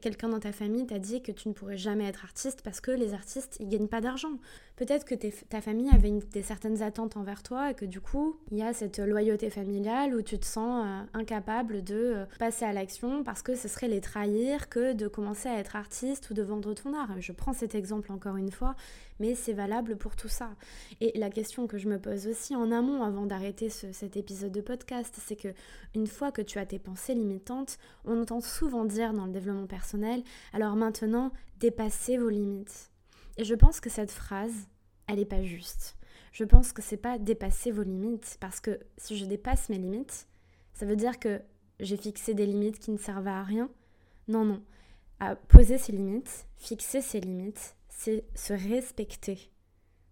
quelqu'un 0.00 0.28
dans 0.28 0.40
ta 0.40 0.50
famille 0.50 0.86
t'a 0.86 0.98
dit 0.98 1.22
que 1.22 1.30
tu 1.30 1.48
ne 1.48 1.52
pourrais 1.52 1.76
jamais 1.76 2.06
être 2.06 2.24
artiste 2.24 2.62
parce 2.62 2.80
que 2.80 2.90
les 2.90 3.14
artistes, 3.14 3.56
ils 3.60 3.68
gagnent 3.68 3.86
pas 3.86 4.00
d'argent. 4.00 4.38
Peut-être 4.78 5.04
que 5.04 5.16
ta 5.16 5.60
famille 5.60 5.90
avait 5.90 6.20
des 6.30 6.42
certaines 6.42 6.82
attentes 6.82 7.16
envers 7.16 7.42
toi 7.42 7.72
et 7.72 7.74
que 7.74 7.84
du 7.84 8.00
coup, 8.00 8.38
il 8.52 8.58
y 8.58 8.62
a 8.62 8.72
cette 8.72 9.00
loyauté 9.00 9.50
familiale 9.50 10.14
où 10.14 10.22
tu 10.22 10.38
te 10.38 10.46
sens 10.46 10.86
euh, 10.86 11.18
incapable 11.18 11.82
de 11.82 11.96
euh, 11.96 12.26
passer 12.38 12.64
à 12.64 12.72
l'action 12.72 13.24
parce 13.24 13.42
que 13.42 13.56
ce 13.56 13.66
serait 13.66 13.88
les 13.88 14.00
trahir 14.00 14.68
que 14.68 14.92
de 14.92 15.08
commencer 15.08 15.48
à 15.48 15.58
être 15.58 15.74
artiste 15.74 16.30
ou 16.30 16.34
de 16.34 16.42
vendre 16.42 16.74
ton 16.74 16.94
art. 16.94 17.10
Je 17.18 17.32
prends 17.32 17.52
cet 17.52 17.74
exemple 17.74 18.12
encore 18.12 18.36
une 18.36 18.52
fois, 18.52 18.76
mais 19.18 19.34
c'est 19.34 19.52
valable 19.52 19.96
pour 19.96 20.14
tout 20.14 20.28
ça. 20.28 20.50
Et 21.00 21.18
la 21.18 21.28
question 21.28 21.66
que 21.66 21.76
je 21.76 21.88
me 21.88 21.98
pose 21.98 22.28
aussi 22.28 22.54
en 22.54 22.70
amont 22.70 23.02
avant 23.02 23.26
d'arrêter 23.26 23.70
cet 23.70 24.16
épisode 24.16 24.52
de 24.52 24.60
podcast, 24.60 25.12
c'est 25.26 25.34
que 25.34 25.48
une 25.96 26.06
fois 26.06 26.30
que 26.30 26.40
tu 26.40 26.60
as 26.60 26.66
tes 26.66 26.78
pensées 26.78 27.14
limitantes, 27.14 27.78
on 28.04 28.22
entend 28.22 28.40
souvent 28.40 28.84
dire 28.84 29.12
dans 29.12 29.26
le 29.26 29.32
développement 29.32 29.66
personnel, 29.66 30.22
alors 30.52 30.76
maintenant, 30.76 31.32
dépassez 31.58 32.16
vos 32.16 32.28
limites. 32.28 32.92
Et 33.38 33.44
je 33.44 33.54
pense 33.54 33.80
que 33.80 33.88
cette 33.88 34.10
phrase, 34.10 34.68
elle 35.06 35.16
n'est 35.16 35.24
pas 35.24 35.42
juste. 35.42 35.96
Je 36.32 36.44
pense 36.44 36.72
que 36.72 36.82
c'est 36.82 36.98
pas 36.98 37.18
dépasser 37.18 37.70
vos 37.70 37.84
limites, 37.84 38.36
parce 38.40 38.60
que 38.60 38.80
si 38.98 39.16
je 39.16 39.24
dépasse 39.24 39.70
mes 39.70 39.78
limites, 39.78 40.28
ça 40.74 40.84
veut 40.84 40.96
dire 40.96 41.18
que 41.18 41.40
j'ai 41.80 41.96
fixé 41.96 42.34
des 42.34 42.46
limites 42.46 42.78
qui 42.78 42.90
ne 42.90 42.98
servent 42.98 43.28
à 43.28 43.42
rien. 43.42 43.70
Non, 44.26 44.44
non. 44.44 44.62
À 45.20 45.36
poser 45.36 45.78
ses 45.78 45.92
limites, 45.92 46.46
fixer 46.56 47.00
ses 47.00 47.20
limites, 47.20 47.76
c'est 47.88 48.24
se 48.34 48.52
respecter. 48.52 49.50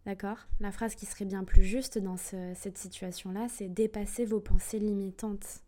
D'accord? 0.05 0.39
La 0.61 0.71
phrase 0.71 0.95
qui 0.95 1.05
serait 1.05 1.25
bien 1.25 1.43
plus 1.43 1.65
juste 1.65 1.99
dans 1.99 2.17
cette 2.17 2.79
situation-là, 2.79 3.49
c'est 3.49 3.69
dépasser 3.69 4.25
vos 4.25 4.41
pensées 4.41 4.79
limitantes. 4.79 5.63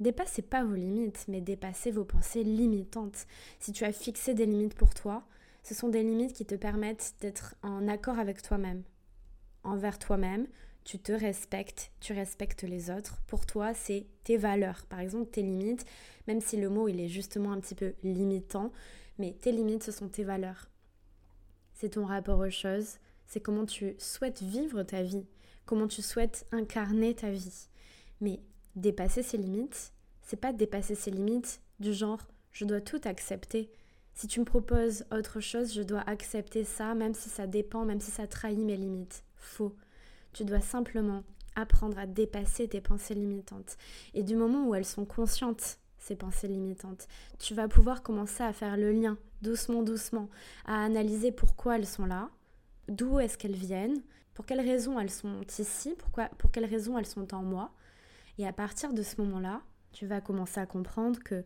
Dépassez 0.00 0.42
pas 0.42 0.64
vos 0.64 0.74
limites, 0.74 1.24
mais 1.28 1.40
dépassez 1.40 1.90
vos 1.90 2.04
pensées 2.04 2.44
limitantes. 2.44 3.26
Si 3.58 3.72
tu 3.72 3.84
as 3.84 3.92
fixé 3.92 4.34
des 4.34 4.44
limites 4.44 4.74
pour 4.74 4.92
toi, 4.92 5.26
ce 5.64 5.74
sont 5.74 5.88
des 5.88 6.02
limites 6.02 6.34
qui 6.34 6.46
te 6.46 6.54
permettent 6.54 7.14
d'être 7.20 7.56
en 7.62 7.88
accord 7.88 8.18
avec 8.18 8.42
toi-même. 8.42 8.82
Envers 9.64 9.98
toi-même, 9.98 10.46
tu 10.84 10.98
te 10.98 11.10
respectes, 11.10 11.90
tu 12.00 12.12
respectes 12.12 12.62
les 12.62 12.90
autres. 12.90 13.22
Pour 13.26 13.46
toi, 13.46 13.72
c'est 13.74 14.06
tes 14.22 14.36
valeurs. 14.36 14.84
Par 14.86 15.00
exemple, 15.00 15.30
tes 15.30 15.42
limites, 15.42 15.86
même 16.28 16.40
si 16.40 16.58
le 16.58 16.68
mot 16.68 16.86
il 16.86 17.00
est 17.00 17.08
justement 17.08 17.52
un 17.52 17.60
petit 17.60 17.74
peu 17.74 17.94
limitant, 18.02 18.70
mais 19.18 19.32
tes 19.40 19.52
limites, 19.52 19.82
ce 19.82 19.92
sont 19.92 20.08
tes 20.08 20.24
valeurs. 20.24 20.68
C'est 21.72 21.90
ton 21.90 22.04
rapport 22.04 22.38
aux 22.38 22.50
choses, 22.50 22.98
c'est 23.26 23.40
comment 23.40 23.64
tu 23.64 23.96
souhaites 23.98 24.42
vivre 24.42 24.82
ta 24.82 25.02
vie, 25.02 25.26
comment 25.64 25.88
tu 25.88 26.02
souhaites 26.02 26.46
incarner 26.52 27.14
ta 27.14 27.30
vie. 27.30 27.68
Mais 28.20 28.40
dépasser 28.76 29.22
ses 29.22 29.38
limites, 29.38 29.92
c'est 30.22 30.40
pas 30.40 30.52
dépasser 30.52 30.94
ses 30.94 31.10
limites 31.10 31.60
du 31.80 31.92
genre 31.92 32.20
je 32.54 32.64
dois 32.64 32.80
tout 32.80 33.00
accepter, 33.04 33.68
si 34.14 34.28
tu 34.28 34.40
me 34.40 34.44
proposes 34.44 35.04
autre 35.12 35.40
chose, 35.40 35.74
je 35.74 35.82
dois 35.82 36.02
accepter 36.06 36.64
ça, 36.64 36.94
même 36.94 37.14
si 37.14 37.28
ça 37.28 37.46
dépend, 37.46 37.84
même 37.84 38.00
si 38.00 38.10
ça 38.10 38.26
trahit 38.26 38.58
mes 38.58 38.76
limites. 38.76 39.24
Faux. 39.36 39.74
Tu 40.32 40.44
dois 40.44 40.60
simplement 40.60 41.24
apprendre 41.56 41.98
à 41.98 42.06
dépasser 42.06 42.68
tes 42.68 42.80
pensées 42.80 43.14
limitantes. 43.14 43.76
Et 44.14 44.22
du 44.22 44.36
moment 44.36 44.66
où 44.68 44.74
elles 44.74 44.84
sont 44.84 45.04
conscientes, 45.04 45.78
ces 45.98 46.16
pensées 46.16 46.48
limitantes, 46.48 47.08
tu 47.38 47.54
vas 47.54 47.68
pouvoir 47.68 48.02
commencer 48.02 48.42
à 48.42 48.52
faire 48.52 48.76
le 48.76 48.92
lien, 48.92 49.18
doucement, 49.42 49.82
doucement, 49.82 50.28
à 50.64 50.84
analyser 50.84 51.32
pourquoi 51.32 51.76
elles 51.76 51.86
sont 51.86 52.06
là, 52.06 52.30
d'où 52.88 53.18
est-ce 53.18 53.38
qu'elles 53.38 53.56
viennent, 53.56 54.02
pour 54.34 54.46
quelles 54.46 54.60
raisons 54.60 54.98
elles 54.98 55.10
sont 55.10 55.42
ici, 55.58 55.94
pourquoi, 55.98 56.28
pour 56.38 56.50
quelles 56.50 56.64
raisons 56.64 56.98
elles 56.98 57.06
sont 57.06 57.34
en 57.34 57.42
moi. 57.42 57.72
Et 58.38 58.46
à 58.46 58.52
partir 58.52 58.92
de 58.92 59.02
ce 59.02 59.20
moment-là, 59.22 59.62
tu 59.92 60.06
vas 60.06 60.20
commencer 60.20 60.60
à 60.60 60.66
comprendre 60.66 61.20
que 61.22 61.44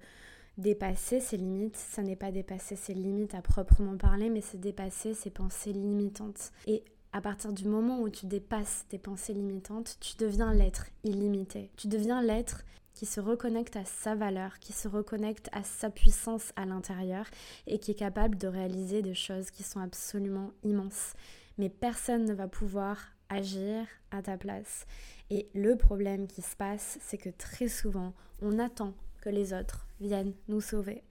dépasser 0.58 1.20
ses 1.20 1.36
limites, 1.36 1.76
ça 1.76 2.02
n'est 2.02 2.16
pas 2.16 2.32
dépasser 2.32 2.76
ses 2.76 2.92
limites 2.92 3.34
à 3.34 3.42
proprement 3.42 3.96
parler, 3.96 4.28
mais 4.28 4.40
c'est 4.40 4.60
dépasser 4.60 5.14
ses 5.14 5.30
pensées 5.30 5.72
limitantes. 5.72 6.52
Et 6.66 6.82
à 7.12 7.20
partir 7.20 7.52
du 7.52 7.64
moment 7.64 8.00
où 8.00 8.10
tu 8.10 8.26
dépasses 8.26 8.84
tes 8.88 8.98
pensées 8.98 9.32
limitantes, 9.32 9.96
tu 10.00 10.16
deviens 10.18 10.52
l'être 10.52 10.86
illimité. 11.04 11.70
Tu 11.76 11.88
deviens 11.88 12.20
l'être 12.20 12.64
qui 12.92 13.06
se 13.06 13.20
reconnecte 13.20 13.76
à 13.76 13.84
sa 13.84 14.16
valeur, 14.16 14.58
qui 14.58 14.72
se 14.72 14.88
reconnecte 14.88 15.48
à 15.52 15.62
sa 15.62 15.88
puissance 15.88 16.52
à 16.56 16.66
l'intérieur 16.66 17.26
et 17.68 17.78
qui 17.78 17.92
est 17.92 17.98
capable 17.98 18.36
de 18.36 18.48
réaliser 18.48 19.02
des 19.02 19.14
choses 19.14 19.52
qui 19.52 19.62
sont 19.62 19.80
absolument 19.80 20.50
immenses. 20.64 21.14
Mais 21.56 21.68
personne 21.68 22.24
ne 22.24 22.34
va 22.34 22.48
pouvoir 22.48 22.98
agir 23.28 23.86
à 24.10 24.22
ta 24.22 24.36
place. 24.36 24.86
Et 25.30 25.48
le 25.54 25.76
problème 25.76 26.26
qui 26.26 26.42
se 26.42 26.56
passe, 26.56 26.98
c'est 27.00 27.18
que 27.18 27.30
très 27.30 27.68
souvent, 27.68 28.14
on 28.42 28.58
attend 28.58 28.94
que 29.20 29.28
les 29.28 29.52
autres 29.52 29.86
viennent 30.00 30.34
nous 30.48 30.60
sauver. 30.60 31.02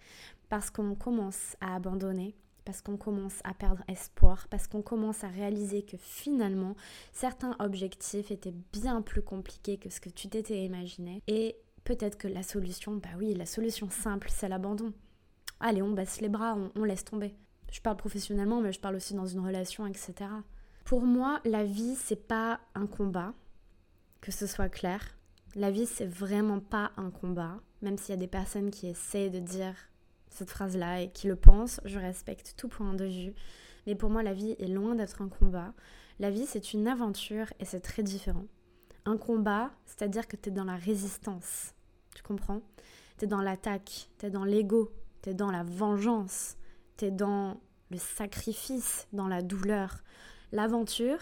Parce 0.49 0.69
qu'on 0.69 0.95
commence 0.95 1.55
à 1.61 1.75
abandonner, 1.75 2.35
parce 2.63 2.81
qu'on 2.81 2.97
commence 2.97 3.39
à 3.43 3.53
perdre 3.53 3.83
espoir, 3.87 4.47
parce 4.49 4.67
qu'on 4.67 4.81
commence 4.81 5.23
à 5.23 5.29
réaliser 5.29 5.83
que 5.83 5.97
finalement, 5.97 6.75
certains 7.13 7.55
objectifs 7.59 8.31
étaient 8.31 8.55
bien 8.73 9.01
plus 9.01 9.21
compliqués 9.21 9.77
que 9.77 9.89
ce 9.89 9.99
que 9.99 10.09
tu 10.09 10.29
t'étais 10.29 10.63
imaginé. 10.63 11.21
Et 11.27 11.57
peut-être 11.83 12.17
que 12.17 12.27
la 12.27 12.43
solution, 12.43 12.95
bah 12.95 13.09
oui, 13.17 13.33
la 13.33 13.45
solution 13.45 13.89
simple, 13.89 14.29
c'est 14.29 14.49
l'abandon. 14.49 14.93
Allez, 15.59 15.81
on 15.81 15.91
baisse 15.91 16.21
les 16.21 16.29
bras, 16.29 16.55
on, 16.55 16.71
on 16.75 16.83
laisse 16.83 17.05
tomber. 17.05 17.35
Je 17.71 17.81
parle 17.81 17.97
professionnellement, 17.97 18.61
mais 18.61 18.71
je 18.71 18.79
parle 18.79 18.95
aussi 18.95 19.13
dans 19.13 19.25
une 19.25 19.45
relation, 19.45 19.85
etc. 19.87 20.13
Pour 20.85 21.01
moi, 21.01 21.41
la 21.43 21.63
vie, 21.63 21.95
c'est 21.95 22.27
pas 22.27 22.61
un 22.75 22.87
combat, 22.87 23.33
que 24.21 24.31
ce 24.31 24.47
soit 24.47 24.69
clair. 24.69 25.16
La 25.57 25.71
vie, 25.71 25.87
c'est 25.87 26.05
vraiment 26.05 26.59
pas 26.59 26.91
un 26.97 27.09
combat, 27.09 27.59
même 27.81 27.97
s'il 27.97 28.11
y 28.11 28.13
a 28.13 28.21
des 28.21 28.27
personnes 28.27 28.69
qui 28.69 28.85
essaient 28.85 29.31
de 29.31 29.39
dire 29.39 29.73
cette 30.29 30.51
phrase-là 30.51 31.01
et 31.01 31.09
qui 31.09 31.25
le 31.25 31.35
pensent, 31.35 31.81
je 31.83 31.97
respecte 31.97 32.53
tout 32.55 32.67
point 32.67 32.93
de 32.93 33.05
vue. 33.05 33.33
Mais 33.87 33.95
pour 33.95 34.11
moi, 34.11 34.21
la 34.21 34.35
vie 34.35 34.55
est 34.59 34.67
loin 34.67 34.93
d'être 34.93 35.19
un 35.19 35.29
combat. 35.29 35.73
La 36.19 36.29
vie, 36.29 36.45
c'est 36.45 36.73
une 36.73 36.87
aventure 36.87 37.47
et 37.59 37.65
c'est 37.65 37.79
très 37.79 38.03
différent. 38.03 38.45
Un 39.05 39.17
combat, 39.17 39.71
c'est-à-dire 39.87 40.27
que 40.27 40.35
tu 40.35 40.49
es 40.49 40.51
dans 40.51 40.63
la 40.63 40.75
résistance. 40.75 41.73
Tu 42.13 42.21
comprends? 42.21 42.61
Tu 43.17 43.25
es 43.25 43.27
dans 43.27 43.41
l'attaque, 43.41 44.11
tu 44.19 44.27
es 44.27 44.29
dans 44.29 44.45
l'ego, 44.45 44.91
tu 45.23 45.31
es 45.31 45.33
dans 45.33 45.49
la 45.49 45.63
vengeance, 45.63 46.55
tu 46.97 47.05
es 47.05 47.11
dans 47.11 47.59
le 47.89 47.97
sacrifice, 47.97 49.07
dans 49.11 49.27
la 49.27 49.41
douleur. 49.41 50.03
L'aventure, 50.51 51.17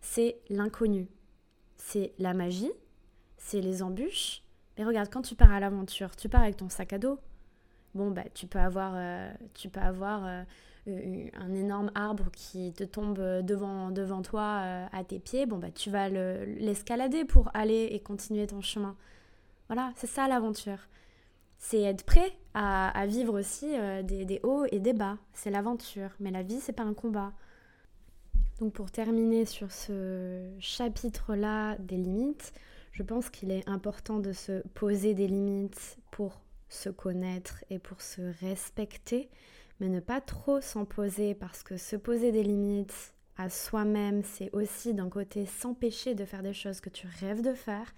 c'est 0.00 0.40
l'inconnu. 0.48 1.08
C'est 1.76 2.14
la 2.18 2.32
magie, 2.32 2.72
c'est 3.46 3.60
les 3.60 3.82
embûches. 3.82 4.42
Mais 4.76 4.84
regarde, 4.84 5.08
quand 5.08 5.22
tu 5.22 5.36
pars 5.36 5.52
à 5.52 5.60
l'aventure, 5.60 6.16
tu 6.16 6.28
pars 6.28 6.42
avec 6.42 6.56
ton 6.56 6.68
sac 6.68 6.92
à 6.92 6.98
dos, 6.98 7.18
bon, 7.94 8.10
bah, 8.10 8.24
tu 8.34 8.46
peux 8.46 8.58
avoir, 8.58 8.92
euh, 8.96 9.32
tu 9.54 9.68
peux 9.68 9.80
avoir 9.80 10.26
euh, 10.26 10.42
un 11.32 11.54
énorme 11.54 11.92
arbre 11.94 12.26
qui 12.32 12.72
te 12.72 12.82
tombe 12.82 13.18
devant, 13.18 13.90
devant 13.92 14.22
toi 14.22 14.60
euh, 14.62 14.86
à 14.92 15.04
tes 15.04 15.20
pieds. 15.20 15.46
Bon, 15.46 15.58
bah, 15.58 15.70
tu 15.70 15.90
vas 15.90 16.08
l'escalader 16.08 17.24
pour 17.24 17.50
aller 17.54 17.88
et 17.92 18.00
continuer 18.00 18.48
ton 18.48 18.60
chemin. 18.60 18.96
Voilà, 19.68 19.92
c'est 19.94 20.08
ça 20.08 20.26
l'aventure. 20.26 20.78
C'est 21.58 21.80
être 21.82 22.04
prêt 22.04 22.32
à, 22.52 23.06
vivre 23.06 23.38
aussi 23.38 23.66
des, 24.04 24.24
des, 24.24 24.40
hauts 24.42 24.66
et 24.70 24.78
des 24.78 24.92
bas. 24.92 25.16
C'est 25.32 25.50
l'aventure. 25.50 26.10
Mais 26.20 26.30
la 26.30 26.42
vie, 26.42 26.60
c'est 26.60 26.72
pas 26.72 26.82
un 26.82 26.94
combat. 26.94 27.32
Donc 28.60 28.72
pour 28.72 28.90
terminer 28.90 29.44
sur 29.46 29.72
ce 29.72 30.50
chapitre-là 30.60 31.76
des 31.78 31.96
limites, 31.96 32.52
je 32.96 33.02
pense 33.02 33.28
qu'il 33.28 33.50
est 33.50 33.68
important 33.68 34.20
de 34.20 34.32
se 34.32 34.66
poser 34.68 35.12
des 35.12 35.26
limites 35.26 35.98
pour 36.10 36.40
se 36.70 36.88
connaître 36.88 37.62
et 37.68 37.78
pour 37.78 38.00
se 38.00 38.22
respecter, 38.40 39.28
mais 39.80 39.90
ne 39.90 40.00
pas 40.00 40.22
trop 40.22 40.62
s'en 40.62 40.86
poser 40.86 41.34
parce 41.34 41.62
que 41.62 41.76
se 41.76 41.94
poser 41.96 42.32
des 42.32 42.42
limites 42.42 43.12
à 43.36 43.50
soi-même, 43.50 44.22
c'est 44.24 44.50
aussi 44.54 44.94
d'un 44.94 45.10
côté 45.10 45.44
s'empêcher 45.44 46.14
de 46.14 46.24
faire 46.24 46.42
des 46.42 46.54
choses 46.54 46.80
que 46.80 46.88
tu 46.88 47.06
rêves 47.20 47.42
de 47.42 47.52
faire. 47.52 47.92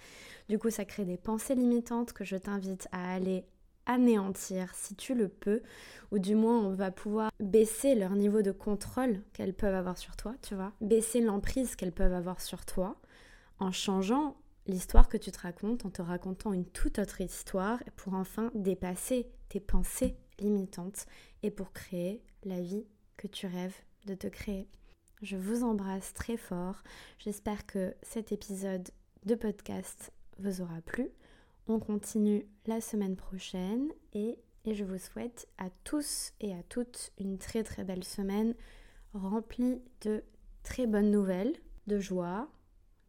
Du 0.48 0.58
coup, 0.58 0.68
ça 0.68 0.84
crée 0.84 1.04
des 1.04 1.16
pensées 1.16 1.54
limitantes 1.54 2.12
que 2.12 2.24
je 2.24 2.36
t'invite 2.36 2.88
à 2.90 3.14
aller 3.14 3.44
anéantir 3.86 4.74
si 4.74 4.96
tu 4.96 5.14
le 5.14 5.28
peux, 5.28 5.62
ou 6.10 6.18
du 6.18 6.34
moins 6.34 6.58
on 6.58 6.74
va 6.74 6.90
pouvoir 6.90 7.30
baisser 7.38 7.94
leur 7.94 8.16
niveau 8.16 8.42
de 8.42 8.50
contrôle 8.50 9.20
qu'elles 9.32 9.54
peuvent 9.54 9.76
avoir 9.76 9.96
sur 9.96 10.16
toi, 10.16 10.34
tu 10.42 10.56
vois, 10.56 10.72
baisser 10.80 11.20
l'emprise 11.20 11.76
qu'elles 11.76 11.92
peuvent 11.92 12.12
avoir 12.12 12.40
sur 12.40 12.66
toi 12.66 12.96
en 13.60 13.70
changeant 13.70 14.34
l'histoire 14.68 15.08
que 15.08 15.16
tu 15.16 15.32
te 15.32 15.40
racontes 15.40 15.84
en 15.84 15.90
te 15.90 16.02
racontant 16.02 16.52
une 16.52 16.66
toute 16.66 16.98
autre 16.98 17.20
histoire 17.20 17.82
pour 17.96 18.14
enfin 18.14 18.50
dépasser 18.54 19.26
tes 19.48 19.60
pensées 19.60 20.16
limitantes 20.38 21.06
et 21.42 21.50
pour 21.50 21.72
créer 21.72 22.22
la 22.44 22.60
vie 22.60 22.86
que 23.16 23.26
tu 23.26 23.46
rêves 23.46 23.76
de 24.06 24.14
te 24.14 24.26
créer. 24.26 24.68
Je 25.22 25.36
vous 25.36 25.64
embrasse 25.64 26.14
très 26.14 26.36
fort. 26.36 26.82
J'espère 27.18 27.66
que 27.66 27.94
cet 28.02 28.30
épisode 28.30 28.88
de 29.24 29.34
podcast 29.34 30.12
vous 30.38 30.60
aura 30.60 30.80
plu. 30.82 31.08
On 31.66 31.80
continue 31.80 32.46
la 32.66 32.80
semaine 32.80 33.16
prochaine 33.16 33.88
et, 34.12 34.38
je 34.70 34.84
vous 34.84 34.98
souhaite 34.98 35.48
à 35.56 35.70
tous 35.82 36.32
et 36.40 36.52
à 36.52 36.62
toutes 36.62 37.10
une 37.18 37.38
très 37.38 37.64
très 37.64 37.84
belle 37.84 38.04
semaine 38.04 38.54
remplie 39.14 39.80
de 40.02 40.22
très 40.62 40.86
bonnes 40.86 41.10
nouvelles, 41.10 41.54
de 41.86 41.98
joie, 41.98 42.50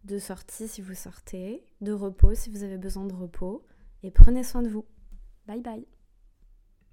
de 0.03 0.19
sortie 0.19 0.67
si 0.67 0.81
vous 0.81 0.95
sortez, 0.95 1.63
de 1.81 1.91
repos 1.91 2.35
si 2.35 2.49
vous 2.49 2.63
avez 2.63 2.77
besoin 2.77 3.05
de 3.05 3.13
repos, 3.13 3.65
et 4.03 4.11
prenez 4.11 4.43
soin 4.43 4.61
de 4.61 4.69
vous. 4.69 4.85
Bye 5.47 5.61
bye 5.61 5.98